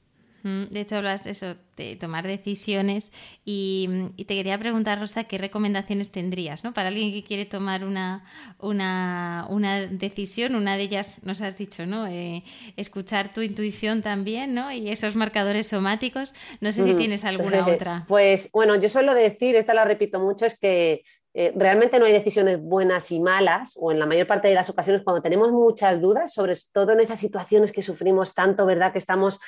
[0.47, 3.11] De hecho, hablas eso, de tomar decisiones
[3.45, 6.73] y, te quería preguntar, Rosa, ¿qué recomendaciones tendrías ¿no?
[6.73, 8.25] para alguien que quiere tomar una,
[8.61, 10.55] una, una decisión?
[10.55, 12.07] Una de ellas nos has dicho, ¿no?
[12.07, 12.45] Eh,
[12.77, 14.71] escuchar tu intuición también ¿no?
[14.71, 16.33] y esos marcadores somáticos.
[16.61, 16.97] No sé si mm.
[16.97, 18.05] tienes alguna otra.
[18.07, 21.03] Pues bueno, yo suelo decir, esta la repito mucho, es que
[21.39, 24.71] eh, realmente no hay decisiones buenas y malas, o en la mayor parte de las
[24.71, 28.91] ocasiones cuando tenemos muchas dudas, sobre todo en esas situaciones que sufrimos tanto, ¿verdad?
[28.91, 29.39] Que estamos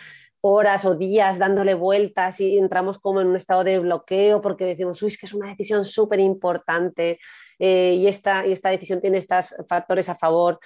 [0.40, 5.02] horas o días dándole vueltas y entramos como en un estado de bloqueo porque decimos,
[5.02, 7.18] uy, es que es una decisión súper importante
[7.58, 10.60] eh, y, esta, y esta decisión tiene estos factores a favor,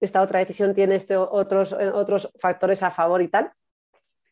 [0.00, 3.52] esta otra decisión tiene este, otros, eh, otros factores a favor y tal.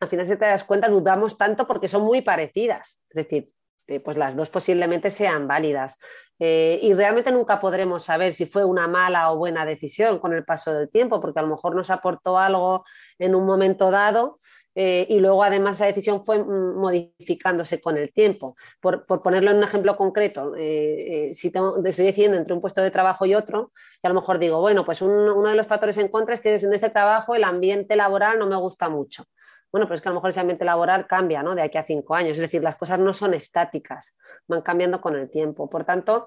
[0.00, 3.00] Al final, si te das cuenta, dudamos tanto porque son muy parecidas.
[3.10, 3.48] Es decir,
[3.90, 5.98] eh, pues las dos posiblemente sean válidas.
[6.38, 10.44] Eh, y realmente nunca podremos saber si fue una mala o buena decisión con el
[10.44, 12.84] paso del tiempo, porque a lo mejor nos aportó algo
[13.18, 14.38] en un momento dado
[14.82, 18.56] eh, y luego además esa decisión fue mm, modificándose con el tiempo.
[18.80, 23.26] Por, ponerlo en un ejemplo concreto, si tengo, estoy decidiendo entre un puesto de trabajo
[23.26, 26.34] y otro, y a lo mejor digo, bueno, pues uno de los factores en contra
[26.34, 29.24] es que en este trabajo el ambiente laboral no me gusta mucho.
[29.72, 31.54] Bueno, pero es que a lo mejor ese ambiente laboral cambia, ¿no?
[31.54, 32.32] De aquí a cinco años.
[32.32, 34.16] Es decir, las cosas no son estáticas,
[34.48, 35.70] van cambiando con el tiempo.
[35.70, 36.26] Por tanto,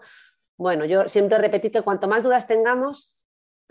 [0.58, 3.14] bueno, yo siempre repetí que cuanto más dudas tengamos,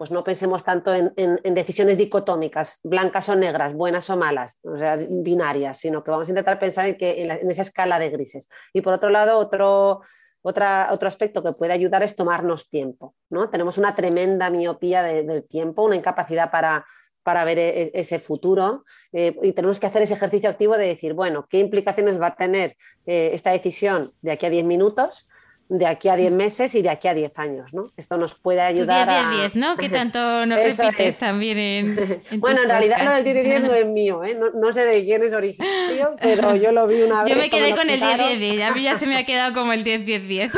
[0.03, 4.97] pues no pensemos tanto en, decisiones dicotómicas, blancas o negras, buenas o malas, o sea,
[4.97, 8.49] binarias, sino que vamos a intentar pensar en, que, en, esa escala de grises.
[8.73, 10.01] Y por otro lado, otro,
[10.43, 13.15] otro aspecto que puede ayudar es tomarnos tiempo.
[13.31, 13.49] ¿no?
[13.49, 16.85] Tenemos una tremenda miopía del tiempo, una incapacidad para,
[17.23, 21.15] para ver e, ese futuro eh, y tenemos que hacer ese ejercicio activo de decir,
[21.15, 25.29] bueno, ¿qué implicaciones va a tener eh, esta decisión de aquí a 10 minutos?
[25.73, 27.91] De aquí a 10 meses y de aquí a 10 años, ¿no?
[27.97, 29.31] Esto nos puede ayudar a...
[29.31, 29.77] 10 ¿no?
[29.77, 33.87] Que tanto nos repites también en, Bueno, en realidad lo del 10 10 no es
[33.87, 34.39] mío, ¿eh?
[34.55, 37.33] No, sé de quién es originario, pero yo lo vi una vez.
[37.33, 39.55] Yo me quedé con el 10 10 10, a mí ya se me ha quedado
[39.55, 40.53] como el 10 10 10.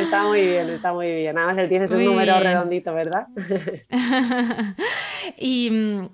[0.00, 1.38] Está muy bien, está muy bien.
[1.38, 3.28] Además el 10 es un número redondito, ¿verdad?
[5.38, 6.08] y mm,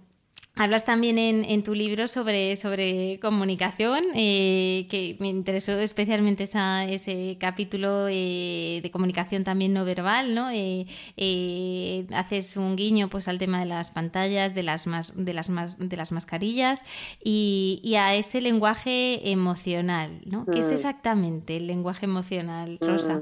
[0.56, 8.08] Hablas también en, tu libro sobre, sobre comunicación, eh, que me interesó especialmente ese capítulo
[8.10, 10.48] eh, de comunicación también no verbal, ¿no?
[10.52, 14.84] Eh, haces un guiño pues, al tema de las pantallas, de las,
[15.14, 16.84] de las, de las mascarillas
[17.24, 20.44] y, a ese lenguaje emocional, ¿no?
[20.46, 20.74] ¿Qué es mm.
[20.74, 23.16] exactamente el lenguaje emocional, Rosa?
[23.16, 23.20] Mm.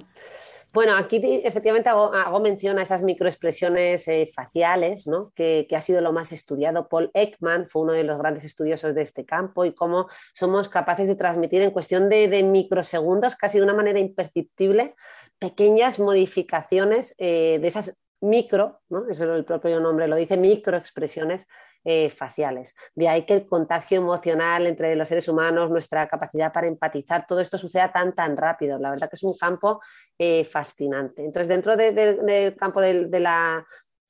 [0.72, 5.32] Bueno, aquí efectivamente hago, mención a esas microexpresiones eh, faciales, ¿no?
[5.34, 6.88] que, ha sido lo más estudiado.
[6.88, 11.06] Paul Ekman fue uno de los grandes estudiosos de este campo y cómo somos capaces
[11.06, 14.94] de transmitir en cuestión de, microsegundos, casi de una manera imperceptible,
[15.38, 19.08] pequeñas modificaciones eh, de esas micro, ¿no?
[19.08, 21.46] eso el propio nombre lo dice, microexpresiones
[21.84, 22.74] eh, faciales.
[22.94, 27.40] De ahí que el contagio emocional entre los seres humanos, nuestra capacidad para empatizar, todo
[27.40, 28.78] esto suceda tan, tan rápido.
[28.78, 29.80] La verdad que es un campo
[30.18, 31.24] eh, fascinante.
[31.24, 33.64] Entonces, dentro del campo de, la,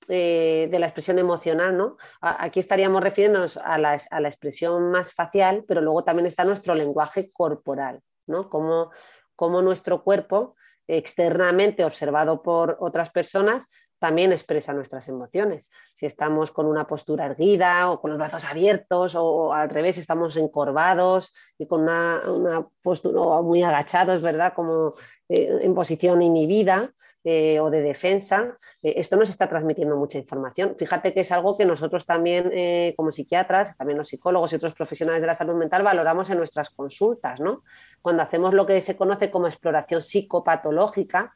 [0.08, 1.94] eh, de la expresión emocional.
[2.20, 6.74] Aquí estaríamos refiriéndonos a la, a la, expresión más facial, pero luego también está nuestro
[6.74, 8.48] lenguaje corporal, ¿no?
[8.48, 8.90] Como,
[9.36, 10.56] como nuestro cuerpo
[10.88, 13.68] externamente observado por otras personas
[13.98, 15.68] también expresa nuestras emociones.
[15.92, 20.36] Si estamos con una postura erguida o con los brazos abiertos o, al revés estamos
[20.36, 24.52] encorvados y con una, postura muy agachados, ¿verdad?
[24.54, 24.94] Como
[25.28, 26.92] eh, en posición inhibida
[27.24, 30.76] eh, o de defensa, eh, esto nos está transmitiendo mucha información.
[30.78, 35.20] Fíjate que es algo que nosotros también como psiquiatras, también los psicólogos y otros profesionales
[35.20, 37.64] de la salud mental valoramos en nuestras consultas, ¿no?
[38.00, 41.34] Cuando hacemos lo que se conoce como exploración psicopatológica,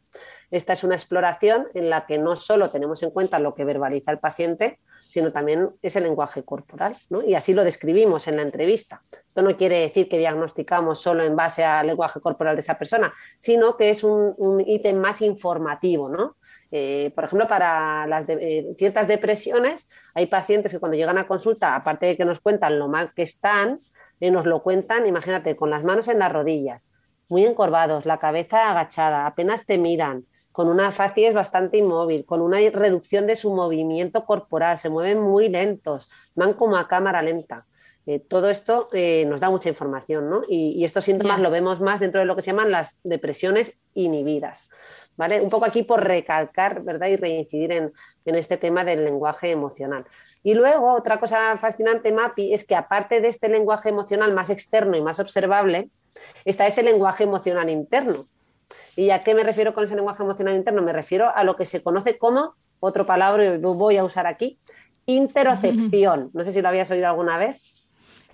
[0.52, 4.12] esta es una exploración en la que no solo tenemos en cuenta lo que verbaliza
[4.12, 6.96] el paciente, sino también ese lenguaje corporal.
[7.26, 9.02] Y así lo describimos en la entrevista.
[9.26, 13.14] Esto no quiere decir que diagnosticamos solo en base al lenguaje corporal de esa persona,
[13.38, 16.34] sino que es un, ítem más informativo.
[16.70, 21.74] Eh, por ejemplo, para las eh, ciertas depresiones, hay pacientes que cuando llegan a consulta,
[21.74, 23.80] aparte de que nos cuentan lo mal que están,
[24.20, 26.90] eh, nos lo cuentan, imagínate, con las manos en las rodillas,
[27.28, 32.58] muy encorvados, la cabeza agachada, apenas te miran, con una facies bastante inmóvil, con una
[32.70, 37.66] reducción de su movimiento corporal, se mueven muy lentos, van como a cámara lenta.
[38.04, 40.42] Eh, todo esto eh, nos da mucha información, ¿no?
[40.48, 44.68] Y, estos síntomas lo vemos más dentro de lo que se llaman las depresiones inhibidas,
[45.16, 45.40] ¿vale?
[45.40, 47.06] Un poco aquí por recalcar, ¿verdad?
[47.06, 47.92] Y reincidir en,
[48.24, 50.04] en este tema del lenguaje emocional.
[50.42, 54.96] Y luego, otra cosa fascinante, Mapi, es que aparte de este lenguaje emocional más externo
[54.96, 55.88] y más observable,
[56.44, 58.26] está ese lenguaje emocional interno,
[58.96, 60.82] ¿Y a qué me refiero con ese lenguaje emocional interno?
[60.82, 64.58] Me refiero a lo que se conoce como, otro palabra lo voy a usar aquí,
[65.06, 66.30] interocepción.
[66.34, 67.60] No sé si lo habías oído alguna vez.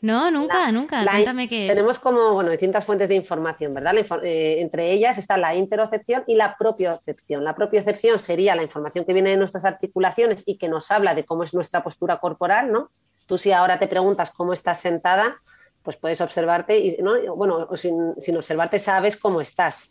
[0.01, 1.05] No, nunca, nunca.
[1.05, 1.73] Cuéntame qué es.
[1.73, 3.95] Tenemos como bueno, distintas fuentes de información, ¿verdad?
[4.23, 7.43] Eh, entre ellas está la interocepción y la propiocepción.
[7.43, 11.25] La propiocepción sería la información que viene de nuestras articulaciones y que nos habla de
[11.25, 12.91] cómo es nuestra postura corporal, ¿no?
[13.27, 15.41] Tú si ahora te preguntas cómo estás sentada,
[15.89, 17.35] pues puedes observarte y, ¿no?
[17.35, 19.91] bueno, sin, sin observarte sabes cómo estás,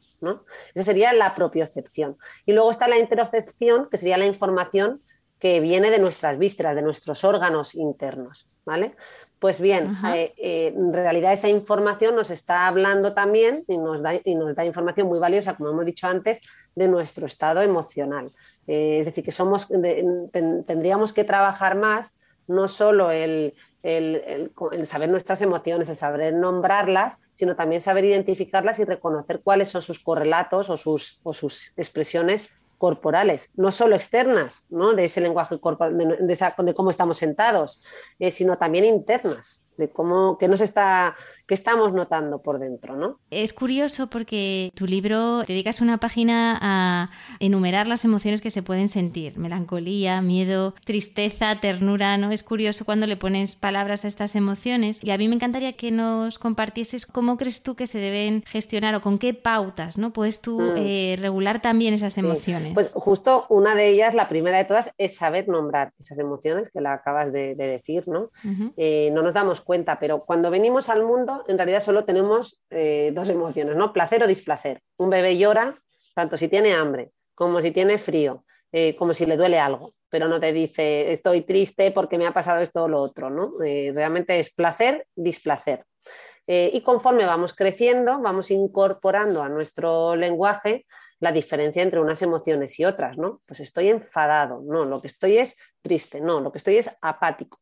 [0.75, 2.17] esa sería la propiocepción.
[2.45, 5.01] Y luego está la interocepción, que sería la información
[5.39, 8.47] que viene de nuestras vísceras, de nuestros órganos internos.
[8.63, 8.95] ¿vale?
[9.39, 14.19] Pues bien, eh, eh, en realidad esa información nos está hablando también y nos da,
[14.23, 16.41] y nos da información muy valiosa, como hemos dicho antes,
[16.75, 18.31] de nuestro estado emocional.
[18.67, 22.13] Eh, es decir, que somos, tendríamos que trabajar más
[22.47, 23.53] no solo el,
[23.87, 24.51] el,
[24.83, 29.99] saber nuestras emociones, el saber nombrarlas, sino también saber identificarlas y reconocer cuáles son sus
[29.99, 34.93] correlatos o sus, expresiones corporales, no solo externas, ¿no?
[34.93, 37.81] de ese lenguaje corporal, de, cómo estamos sentados,
[38.19, 39.63] eh, sino también internas.
[39.77, 41.15] De cómo, qué nos está,
[41.47, 43.19] qué estamos notando por dentro, ¿no?
[43.31, 47.09] Es curioso porque tu libro dedicas una página a
[47.39, 52.31] enumerar las emociones que se pueden sentir, melancolía, miedo, tristeza, ternura, ¿no?
[52.31, 55.91] Es curioso cuando le pones palabras a estas emociones y a mí me encantaría que
[55.91, 60.11] nos compartieses cómo crees tú que se deben gestionar o con qué pautas, ¿no?
[60.13, 60.73] Puedes tú mm.
[60.77, 62.73] eh, regular también esas emociones.
[62.73, 66.81] Pues justo una de ellas, la primera de todas, es saber nombrar esas emociones que
[66.81, 68.31] la acabas de, decir, ¿no?
[68.77, 73.11] Eh, no nos damos cuenta, pero cuando venimos al mundo, en realidad solo tenemos eh,
[73.13, 73.93] dos emociones, ¿no?
[73.93, 74.81] Placer o displacer.
[74.97, 75.79] Un bebé llora
[76.15, 80.27] tanto si tiene hambre como si tiene frío, eh, como si le duele algo, pero
[80.27, 83.53] no te dice estoy triste porque me ha pasado esto o lo otro, ¿no?
[83.59, 85.85] realmente es placer, displacer.
[86.47, 90.87] y conforme vamos creciendo, vamos incorporando a nuestro lenguaje
[91.19, 93.41] la diferencia entre unas emociones y otras, ¿no?
[93.45, 97.59] Pues estoy enfadado, no, lo que estoy es triste, no, lo que estoy es apático.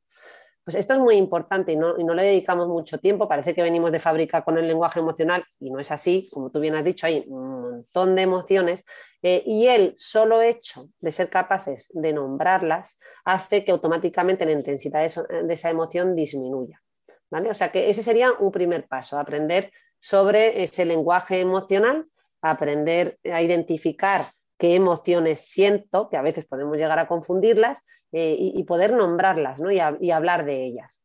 [0.66, 3.28] Pues esto es muy importante y no, le dedicamos mucho tiempo.
[3.28, 6.28] Parece que venimos de fábrica con el lenguaje emocional y no es así.
[6.32, 8.84] Como tú bien has dicho, hay un montón de emociones
[9.22, 15.08] eh, y el solo hecho de ser capaces de nombrarlas hace que automáticamente la intensidad
[15.08, 16.82] de, de esa emoción disminuya.
[17.30, 17.52] ¿vale?
[17.52, 22.08] O sea que ese sería un primer paso, aprender sobre ese lenguaje emocional
[22.50, 27.84] aprender a identificar qué emociones siento, que a veces podemos llegar a confundirlas,
[28.18, 29.60] eh, y, poder nombrarlas
[30.00, 31.04] y, hablar de ellas.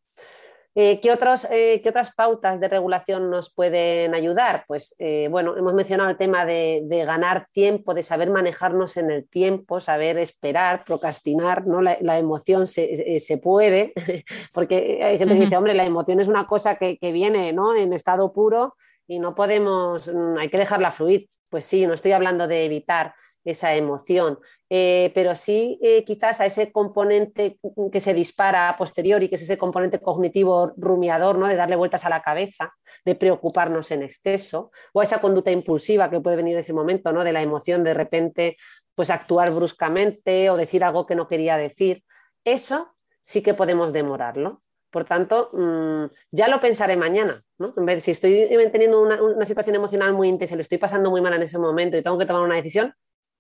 [0.77, 4.63] Eh, ¿qué, otros, eh, ¿qué, otras pautas de regulación nos pueden ayudar?
[4.69, 4.95] Pues
[5.29, 10.19] bueno, hemos mencionado el tema de, ganar tiempo, de saber manejarnos en el tiempo, saber
[10.19, 11.83] esperar, procrastinar, ¿no?
[11.83, 13.93] la, emoción se, puede,
[14.53, 17.75] porque hay gente que dice, hombre, la emoción es una cosa que, que viene ¿no?
[17.75, 18.77] en estado puro
[19.09, 21.29] y no podemos, mm, hay que dejarla fluir.
[21.49, 26.47] Pues sí, no estoy hablando de evitar esa emoción, eh, pero sí eh, quizás a
[26.47, 27.59] ese componente
[27.91, 31.49] que se dispara a posteriori, que es ese componente cognitivo rumiador, ¿no?
[31.49, 32.75] de darle vueltas a la cabeza,
[33.05, 37.13] de preocuparnos en exceso, o a esa conducta impulsiva que puede venir de ese momento,
[37.13, 37.25] ¿no?
[37.25, 38.57] de la emoción de repente
[38.95, 42.05] pues actuar bruscamente o decir algo que no quería decir.
[42.45, 44.63] Eso sí que podemos demorarlo.
[44.91, 47.41] Por tanto, mm, ya lo pensaré mañana.
[47.59, 47.73] ¿no?
[47.77, 51.35] En vez si estoy teniendo una, situación emocional muy intensa, lo estoy pasando muy mal
[51.35, 52.93] en ese momento y tengo que tomar una decisión,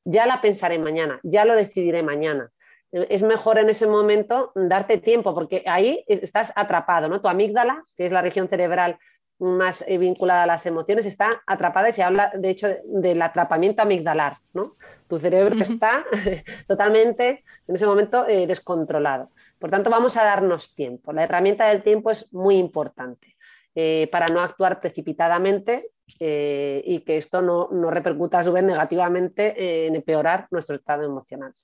[0.05, 2.51] ya la pensaré mañana, ya lo decidiré mañana.
[2.93, 7.21] Es mejor en ese momento darte tiempo, porque ahí estás atrapado, ¿no?
[7.21, 8.99] Tu amígdala, que es la región cerebral
[9.39, 13.83] más eh, vinculada a las emociones, está atrapada y se habla, de hecho, del atrapamiento
[13.83, 14.77] amigdalar, ¿no?
[15.09, 16.05] Tu cerebro está
[16.69, 19.31] totalmente, en ese momento, eh, descontrolado.
[19.59, 21.13] Por tanto, vamos a darnos tiempo.
[21.13, 23.37] La herramienta del tiempo es muy importante
[23.75, 29.87] eh, para no actuar precipitadamente eh, y que esto no, repercuta a su vez negativamente
[29.87, 31.55] en empeorar nuestro estado emocional.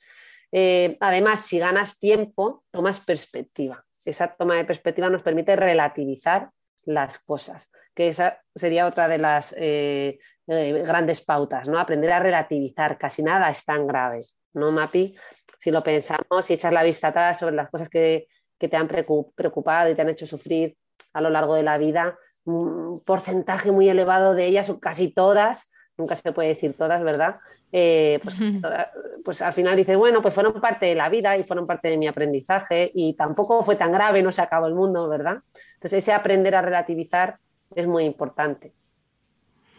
[0.52, 3.84] Eh, además, si ganas tiempo, tomas perspectiva.
[4.04, 6.50] Esa toma de perspectiva nos permite relativizar
[6.84, 9.52] las cosas, que esa sería otra de las
[10.46, 11.80] grandes pautas, ¿no?
[11.80, 14.22] Aprender a relativizar, casi nada es tan grave,
[14.54, 15.16] ¿no, Mapi?
[15.58, 18.28] si lo pensamos y echas la vista atrás sobre las cosas que,
[18.58, 20.76] te han preocupado y te han hecho sufrir
[21.12, 26.16] a lo largo de la vida, un porcentaje muy elevado de ellas, casi todas, nunca
[26.16, 27.36] se puede decir todas, ¿verdad?
[27.72, 28.36] Eh, pues,
[29.24, 31.96] pues, al final dices, bueno, pues fueron parte de la vida y fueron parte de
[31.96, 35.38] mi aprendizaje y tampoco fue tan grave, no se acabó el mundo, ¿verdad?
[35.74, 37.38] Entonces ese aprender a relativizar
[37.74, 38.72] es muy importante.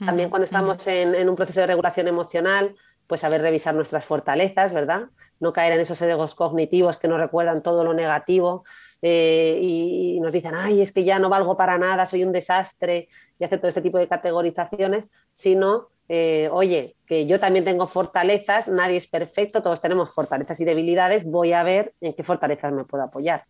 [0.06, 2.76] También cuando estamos en, en un proceso de regulación emocional,
[3.08, 5.08] pues saber revisar nuestras fortalezas, ¿verdad?
[5.40, 8.64] no caer en esos egos cognitivos que nos recuerdan todo lo negativo
[9.02, 13.10] eh, y, nos dicen, ay, es que ya no valgo para nada, soy un desastre,
[13.40, 18.68] y hacer todo este tipo de categorizaciones, sino, eh, oye, que yo también tengo fortalezas,
[18.68, 22.86] nadie es perfecto, todos tenemos fortalezas y debilidades, voy a ver en qué fortalezas me
[22.86, 23.44] puedo apoyar.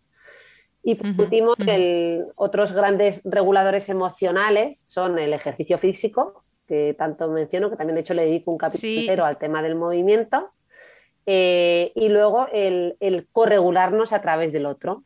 [0.84, 1.54] Y por último,
[2.36, 8.14] otros grandes reguladores emocionales son el ejercicio físico, que tanto menciono, que también de hecho
[8.14, 10.52] le dedico un capítulo al tema del movimiento,
[11.26, 15.04] eh, y luego el, el corregularnos a través del otro,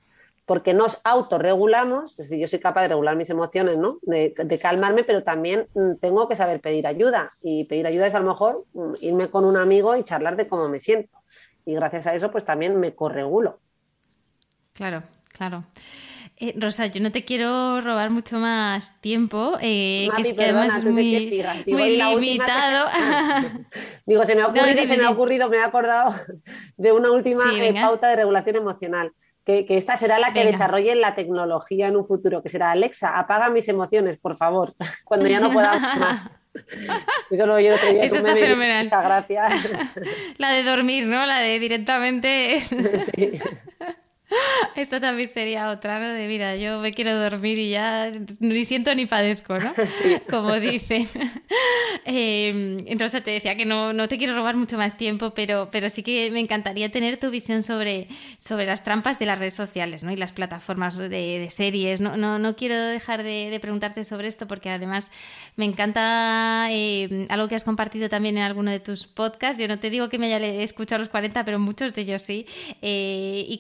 [0.51, 3.99] porque nos autorregulamos, es decir, yo soy capaz de regular mis emociones, ¿no?
[4.01, 7.31] de, calmarme, pero también mm, tengo que saber pedir ayuda.
[7.41, 10.49] Y pedir ayuda es a lo mejor mm, irme con un amigo y charlar de
[10.49, 11.17] cómo me siento.
[11.63, 13.61] Y gracias a eso, pues también me corregulo.
[14.73, 15.63] Claro, claro.
[16.35, 20.75] Eh, Rosa, yo no te quiero robar mucho más tiempo, eh, que, es que además
[20.75, 21.29] es muy,
[21.65, 22.89] limitado.
[24.05, 26.13] Digo, se me, ha ocurrido, se me ha ocurrido, me he acordado
[26.75, 29.13] de una última eh, pauta de regulación emocional.
[29.43, 33.49] Que, esta será la que desarrolle la tecnología en un futuro, que será Alexa, apaga
[33.49, 34.73] mis emociones, por favor,
[35.04, 36.25] cuando ya no pueda más.
[37.30, 38.89] Eso lo yo otro día Eso está fenomenal.
[38.89, 39.54] Gracias.
[40.38, 41.25] La de dormir, ¿no?
[41.25, 42.65] La de directamente.
[43.15, 43.39] Sí.
[44.75, 46.10] Esta también sería otra, ¿no?
[46.10, 49.73] De mira, yo me quiero dormir y ya ni siento ni padezco, ¿no?
[50.29, 51.08] Como dicen.
[52.06, 55.90] eh, Rosa, te decía que no, no, te quiero robar mucho más tiempo, pero, pero
[55.90, 58.08] sí que me encantaría tener tu visión sobre,
[58.38, 60.12] sobre las trampas de las redes sociales, ¿no?
[60.12, 62.00] Y las plataformas de, de series.
[62.00, 65.12] No, no, no, quiero dejar de, de, preguntarte sobre esto porque además
[65.58, 69.60] me encanta eh, algo que has compartido también en alguno de tus podcasts.
[69.60, 72.46] Yo no te digo que me haya escuchado los 40, pero muchos de ellos sí.
[72.82, 73.58] Eh, y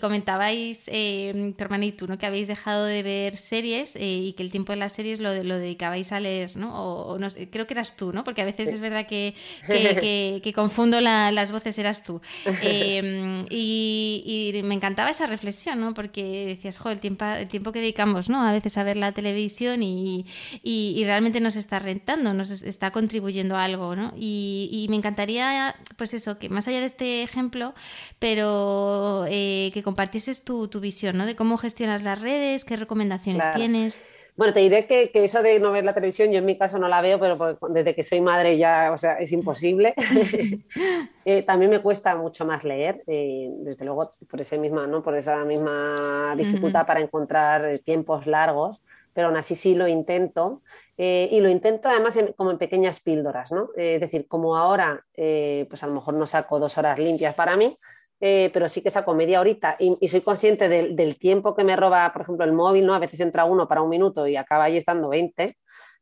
[0.87, 2.17] eh, tu hermana y tú, ¿no?
[2.17, 5.43] Que habéis dejado de ver series eh, y que el tiempo de las series lo,
[5.43, 6.73] lo dedicabais a leer, ¿no?
[6.73, 8.23] O, no creo que eras tú, ¿no?
[8.23, 9.33] Porque a veces es verdad que,
[10.43, 12.21] que, confundo las voces, eras tú.
[12.61, 15.93] Em, y, me encantaba esa reflexión, ¿no?
[15.93, 18.41] Porque decías, jo, el tiempo, el tiempo que dedicamos, ¿no?
[18.41, 20.25] A veces a ver la televisión y,
[20.63, 24.13] y realmente nos está rentando, nos está contribuyendo a algo, ¿no?
[24.17, 27.73] Y, me encantaría, pues eso, que más allá de este ejemplo,
[28.19, 31.25] pero eh, que compartieses tu tu, visión, ¿no?
[31.25, 34.03] De cómo gestionas las redes, qué recomendaciones tienes.
[34.35, 36.87] Bueno, te diré que, eso de no ver la televisión, yo en mi caso no
[36.87, 39.93] la veo, pero desde que soy madre ya, o sea, es imposible.
[41.23, 45.03] Eh, también me cuesta mucho más leer, eh, desde luego por, ese misma, ¿no?
[45.03, 48.81] por esa misma dificultad para encontrar tiempos largos,
[49.13, 50.63] pero aún así sí lo intento.
[50.97, 53.69] Eh, y lo intento además como en pequeñas píldoras, ¿no?
[53.77, 57.77] es decir, como ahora, pues a lo mejor no saco dos horas limpias para mí,
[58.23, 62.13] eh, pero sí que saco media horita y, soy consciente del, tiempo que me roba,
[62.13, 62.93] por ejemplo, el móvil, ¿no?
[62.93, 65.57] A veces entra uno para un minuto y acaba ahí estando 20,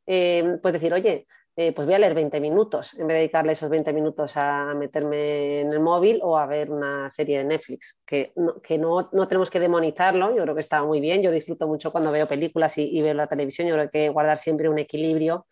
[0.05, 3.53] eh, pues decir, oye, eh, pues voy a leer 20 minutos en vez de dedicarle
[3.53, 7.97] esos 20 minutos a meterme en el móvil o a ver una serie de Netflix,
[8.05, 11.31] que no, que no, no tenemos que demonizarlo, yo creo que está muy bien, yo
[11.31, 14.77] disfruto mucho cuando veo películas y, veo la televisión, yo creo que guardar siempre un
[14.77, 15.47] equilibrio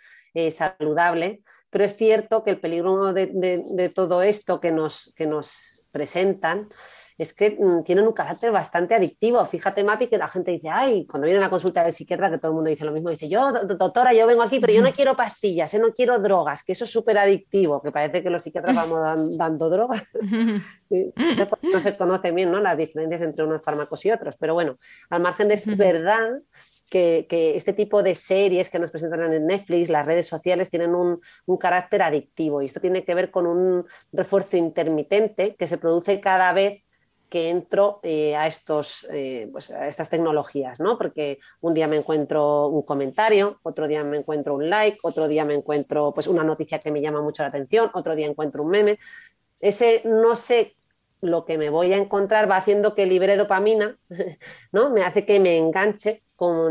[0.51, 5.25] saludable, pero es cierto que el peligro de, de, de todo esto que nos, que
[5.25, 6.69] nos presentan,
[7.17, 9.43] es que mm, tienen un carácter bastante adictivo.
[9.45, 12.37] Fíjate, Mapi, que la gente dice, ay, cuando viene a la consulta del psiquiatra, que
[12.37, 14.91] todo el mundo dice lo mismo, dice, yo, doctora, yo vengo aquí, pero yo no
[14.91, 15.79] quiero pastillas, ¿eh?
[15.79, 19.69] no quiero drogas, que eso es súper adictivo, que parece que los psiquiatras vamos dando
[19.69, 20.03] drogas.
[21.63, 22.59] no se conoce bien ¿no?
[22.59, 24.77] las diferencias entre unos fármacos y otros, pero bueno,
[25.09, 26.39] al margen de esto, es verdad
[26.89, 27.25] que,
[27.55, 31.19] este tipo de series que nos presentan en Netflix, las redes sociales, tienen un,
[31.59, 36.53] carácter adictivo y esto tiene que ver con un refuerzo intermitente que se produce cada
[36.53, 36.83] vez
[37.29, 40.97] que entro eh, a, estos, eh, pues a estas tecnologías, ¿no?
[40.97, 45.43] Porque un día me encuentro un comentario, otro día me encuentro un like, otro día
[45.43, 48.69] me encuentro pues, una noticia que me llama mucho la atención, otro día encuentro un
[48.69, 48.99] meme.
[49.59, 50.77] Ese no sé
[51.21, 53.97] lo que me voy a encontrar va haciendo que libre dopamina,
[54.71, 54.89] ¿no?
[54.91, 56.23] Me hace que me enganche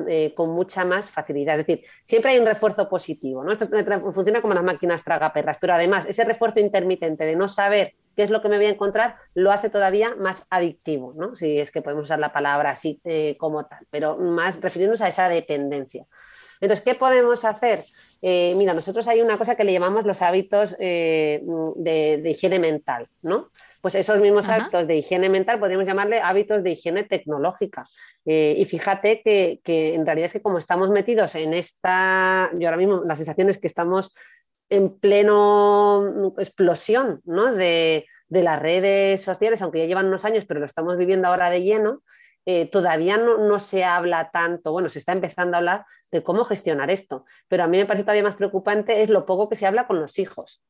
[0.08, 1.58] eh, con, mucha más facilidad.
[1.58, 3.52] Es decir, siempre hay un refuerzo positivo, ¿no?
[3.52, 3.66] Esto
[4.12, 8.30] funciona como las máquinas tragaperras, pero además ese refuerzo intermitente de no saber qué es
[8.30, 11.34] lo que me voy a encontrar lo hace todavía más adictivo, ¿no?
[11.36, 15.08] Si es que podemos usar la palabra así eh, como tal, pero más refiriéndonos a
[15.08, 16.06] esa dependencia.
[16.60, 17.84] Entonces, ¿qué podemos hacer?
[18.22, 21.42] Eh, mira, nosotros hay una cosa que le llamamos los hábitos de,
[21.76, 23.50] de, higiene mental, ¿no?
[23.86, 27.86] pues esos mismos hábitos de higiene mental podríamos llamarle hábitos de higiene tecnológica.
[28.24, 29.60] Eh, y fíjate que,
[29.94, 33.58] en realidad es que como estamos metidos en esta, yo ahora mismo la sensación es
[33.58, 34.12] que estamos
[34.70, 40.96] en pleno explosión de, las redes sociales, aunque ya llevan unos años, pero lo estamos
[40.96, 42.02] viviendo ahora de lleno,
[42.48, 46.44] eh, todavía no, no, se habla tanto, bueno, se está empezando a hablar de cómo
[46.44, 49.66] gestionar esto, pero a mí me parece todavía más preocupante es lo poco que se
[49.66, 50.62] habla con los hijos.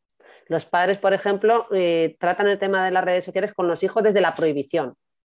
[0.47, 4.03] Los padres, por ejemplo, eh, tratan el tema de las redes sociales con los hijos
[4.03, 4.95] desde la prohibición.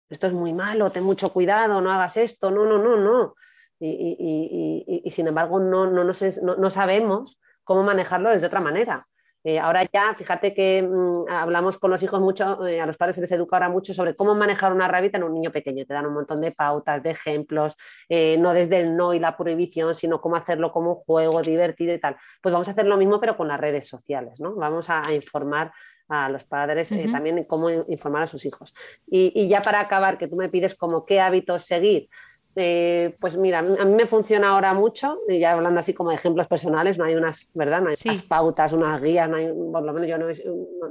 [0.10, 3.36] Esto es muy malo, ten mucho cuidado, no hagas esto, no, no, no, no.
[3.80, 9.08] Y, sin embargo, no, no, no sabemos cómo manejarlo desde otra manera.
[9.44, 13.16] Eh, ahora ya, fíjate que mm, hablamos con los hijos mucho, eh, a los padres
[13.16, 15.86] se les educa ahora mucho sobre cómo manejar una rabita en un niño pequeño.
[15.86, 17.76] Te dan un montón de pautas, de ejemplos,
[18.08, 21.94] eh, no desde el no y la prohibición, sino cómo hacerlo como un juego divertido
[21.94, 22.18] y tal.
[22.42, 24.56] Pues vamos a hacer lo mismo, pero con las redes sociales, ¿no?
[24.56, 25.72] Vamos a, informar
[26.08, 28.74] a los padres también en cómo informar a sus hijos.
[29.08, 32.10] Y, y, ya para acabar, que tú me pides como qué hábitos seguir,
[32.56, 36.18] eh, pues mira, a mí me funciona ahora mucho, y ya hablando así como de
[36.18, 37.82] ejemplos personales, no hay unas, ¿verdad?
[37.82, 40.18] No hay unas pautas, unas guías, no hay, por lo menos yo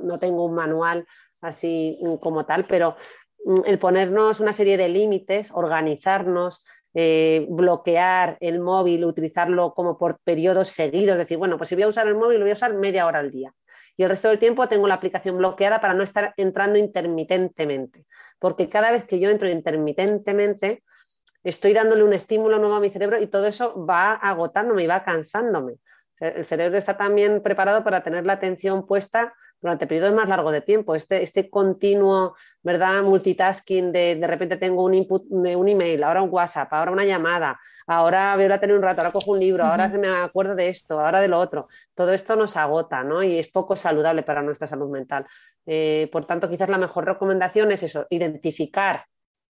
[0.02, 1.06] no, tengo un manual
[1.40, 2.96] así como tal, pero
[3.44, 10.18] mm, el ponernos una serie de límites, organizarnos, eh, bloquear el móvil, utilizarlo como por
[10.20, 12.74] periodos seguidos, decir, bueno, pues si voy a usar el móvil, lo voy a usar
[12.74, 13.52] media hora al día.
[13.96, 18.06] Y el resto del tiempo tengo la aplicación bloqueada para no estar entrando intermitentemente.
[18.38, 20.82] Porque cada vez que yo entro intermitentemente,
[21.42, 25.02] estoy dándole un estímulo nuevo a mi cerebro y todo eso va agotándome y va
[25.02, 25.74] cansándome.
[26.18, 30.60] El cerebro está también preparado para tener la atención puesta durante periodos más largos de
[30.60, 30.94] tiempo.
[30.94, 33.02] Este, este continuo, ¿verdad?
[33.02, 37.04] Multitasking de de repente tengo un input de un email, ahora un WhatsApp, ahora una
[37.04, 40.54] llamada, ahora voy a tener un rato, ahora cojo un libro, ahora se me acuerdo
[40.54, 41.68] de esto, ahora de lo otro.
[41.94, 43.22] Todo esto nos agota, ¿no?
[43.22, 45.26] Y es poco saludable para nuestra salud mental.
[45.66, 49.04] Eh, por tanto, quizás la mejor recomendación es eso, identificar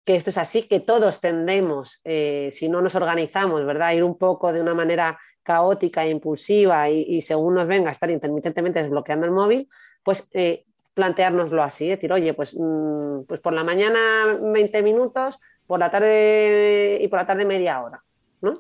[0.07, 3.93] que esto es así, que todos tendemos, eh, si no nos organizamos, ¿verdad?
[3.93, 8.09] Ir un poco de una manera caótica e impulsiva y, según nos venga a estar
[8.11, 9.69] intermitentemente desbloqueando el móvil,
[10.05, 15.81] pues eh, planteárnoslo así, decir, oye, pues, mm, pues por la mañana 20 minutos, por
[15.81, 18.01] la tarde y por la tarde media hora,
[18.41, 18.55] ¿no?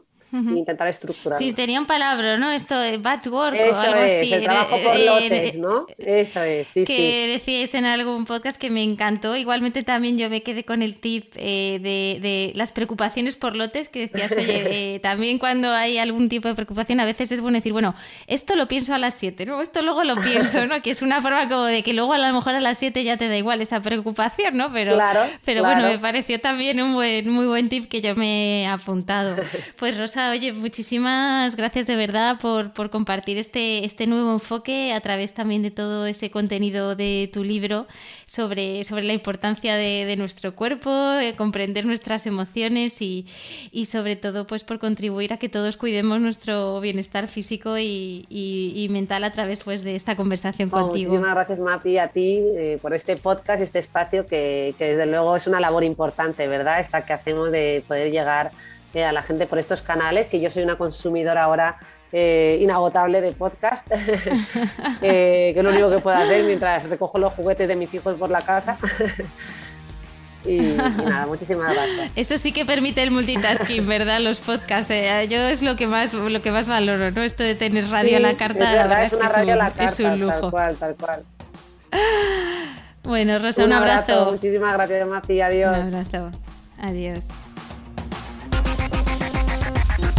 [0.57, 1.39] Intentar estructurar.
[1.39, 2.51] Sí, tenía un palabra, ¿no?
[2.51, 4.33] Esto de batchwork Eso o algo es, así.
[4.33, 5.87] El trabajo por lotes, ¿no?
[5.99, 7.33] Eso es, sí, que sí.
[7.33, 9.37] decíais en algún podcast que me encantó.
[9.37, 13.89] Igualmente también yo me quedé con el tip eh, de, de, las preocupaciones por lotes,
[13.89, 14.63] que decías, oye,
[14.95, 17.95] eh, también cuando hay algún tipo de preocupación, a veces es bueno decir, bueno,
[18.27, 19.61] esto lo pienso a las 7, ¿no?
[19.63, 20.83] Esto luego lo pienso, ¿no?
[20.83, 23.17] Que es una forma como de que luego a lo mejor a las 7 ya
[23.17, 24.73] te da igual esa preocupación, ¿no?
[24.73, 25.81] Pero, claro, pero claro.
[25.81, 29.37] bueno, me pareció también un buen, muy buen tip que yo me he apuntado.
[29.77, 35.01] Pues Rosa, oye, muchísimas gracias de verdad por, por compartir este, este nuevo enfoque a
[35.01, 37.87] través también de todo ese contenido de tu libro
[38.27, 43.27] sobre, sobre la importancia de, de nuestro cuerpo, eh, comprender nuestras emociones y,
[43.73, 48.73] y, sobre todo pues por contribuir a que todos cuidemos nuestro bienestar físico y, y,
[48.77, 51.11] y mental a través pues de esta conversación oh, contigo.
[51.11, 55.37] Muchísimas gracias Mapi a ti eh, por este podcast, este espacio que, que desde luego
[55.37, 56.81] es una labor importante, ¿verdad?
[56.81, 58.51] Esta que hacemos de poder llegar
[58.95, 61.79] eh, a la gente por estos canales, que yo soy una consumidora ahora
[62.13, 63.87] eh, inagotable de podcast,
[65.03, 68.15] eh, que es lo único que puedo hacer mientras recojo los juguetes de mis hijos
[68.17, 68.79] por la casa.
[70.45, 72.13] Y, y, nada, muchísimas gracias.
[72.15, 74.21] Eso sí que permite el multitasking, ¿verdad?
[74.21, 74.93] Los podcasts.
[74.93, 77.23] Eh, yo es lo que más lo que más valoro, ¿no?
[77.23, 78.71] Esto de tener radio sí, a la carta.
[78.71, 80.41] Es, verdad, es una es radio un, a la carta, es un lujo.
[80.41, 81.23] tal cual, tal cual.
[83.03, 84.13] Bueno, Rosa, un, un abrazo.
[84.13, 84.33] abrazo.
[84.33, 85.41] Muchísimas gracias, Mafi.
[85.41, 85.77] Adiós.
[85.79, 86.31] Un abrazo.
[86.79, 87.46] Adiós.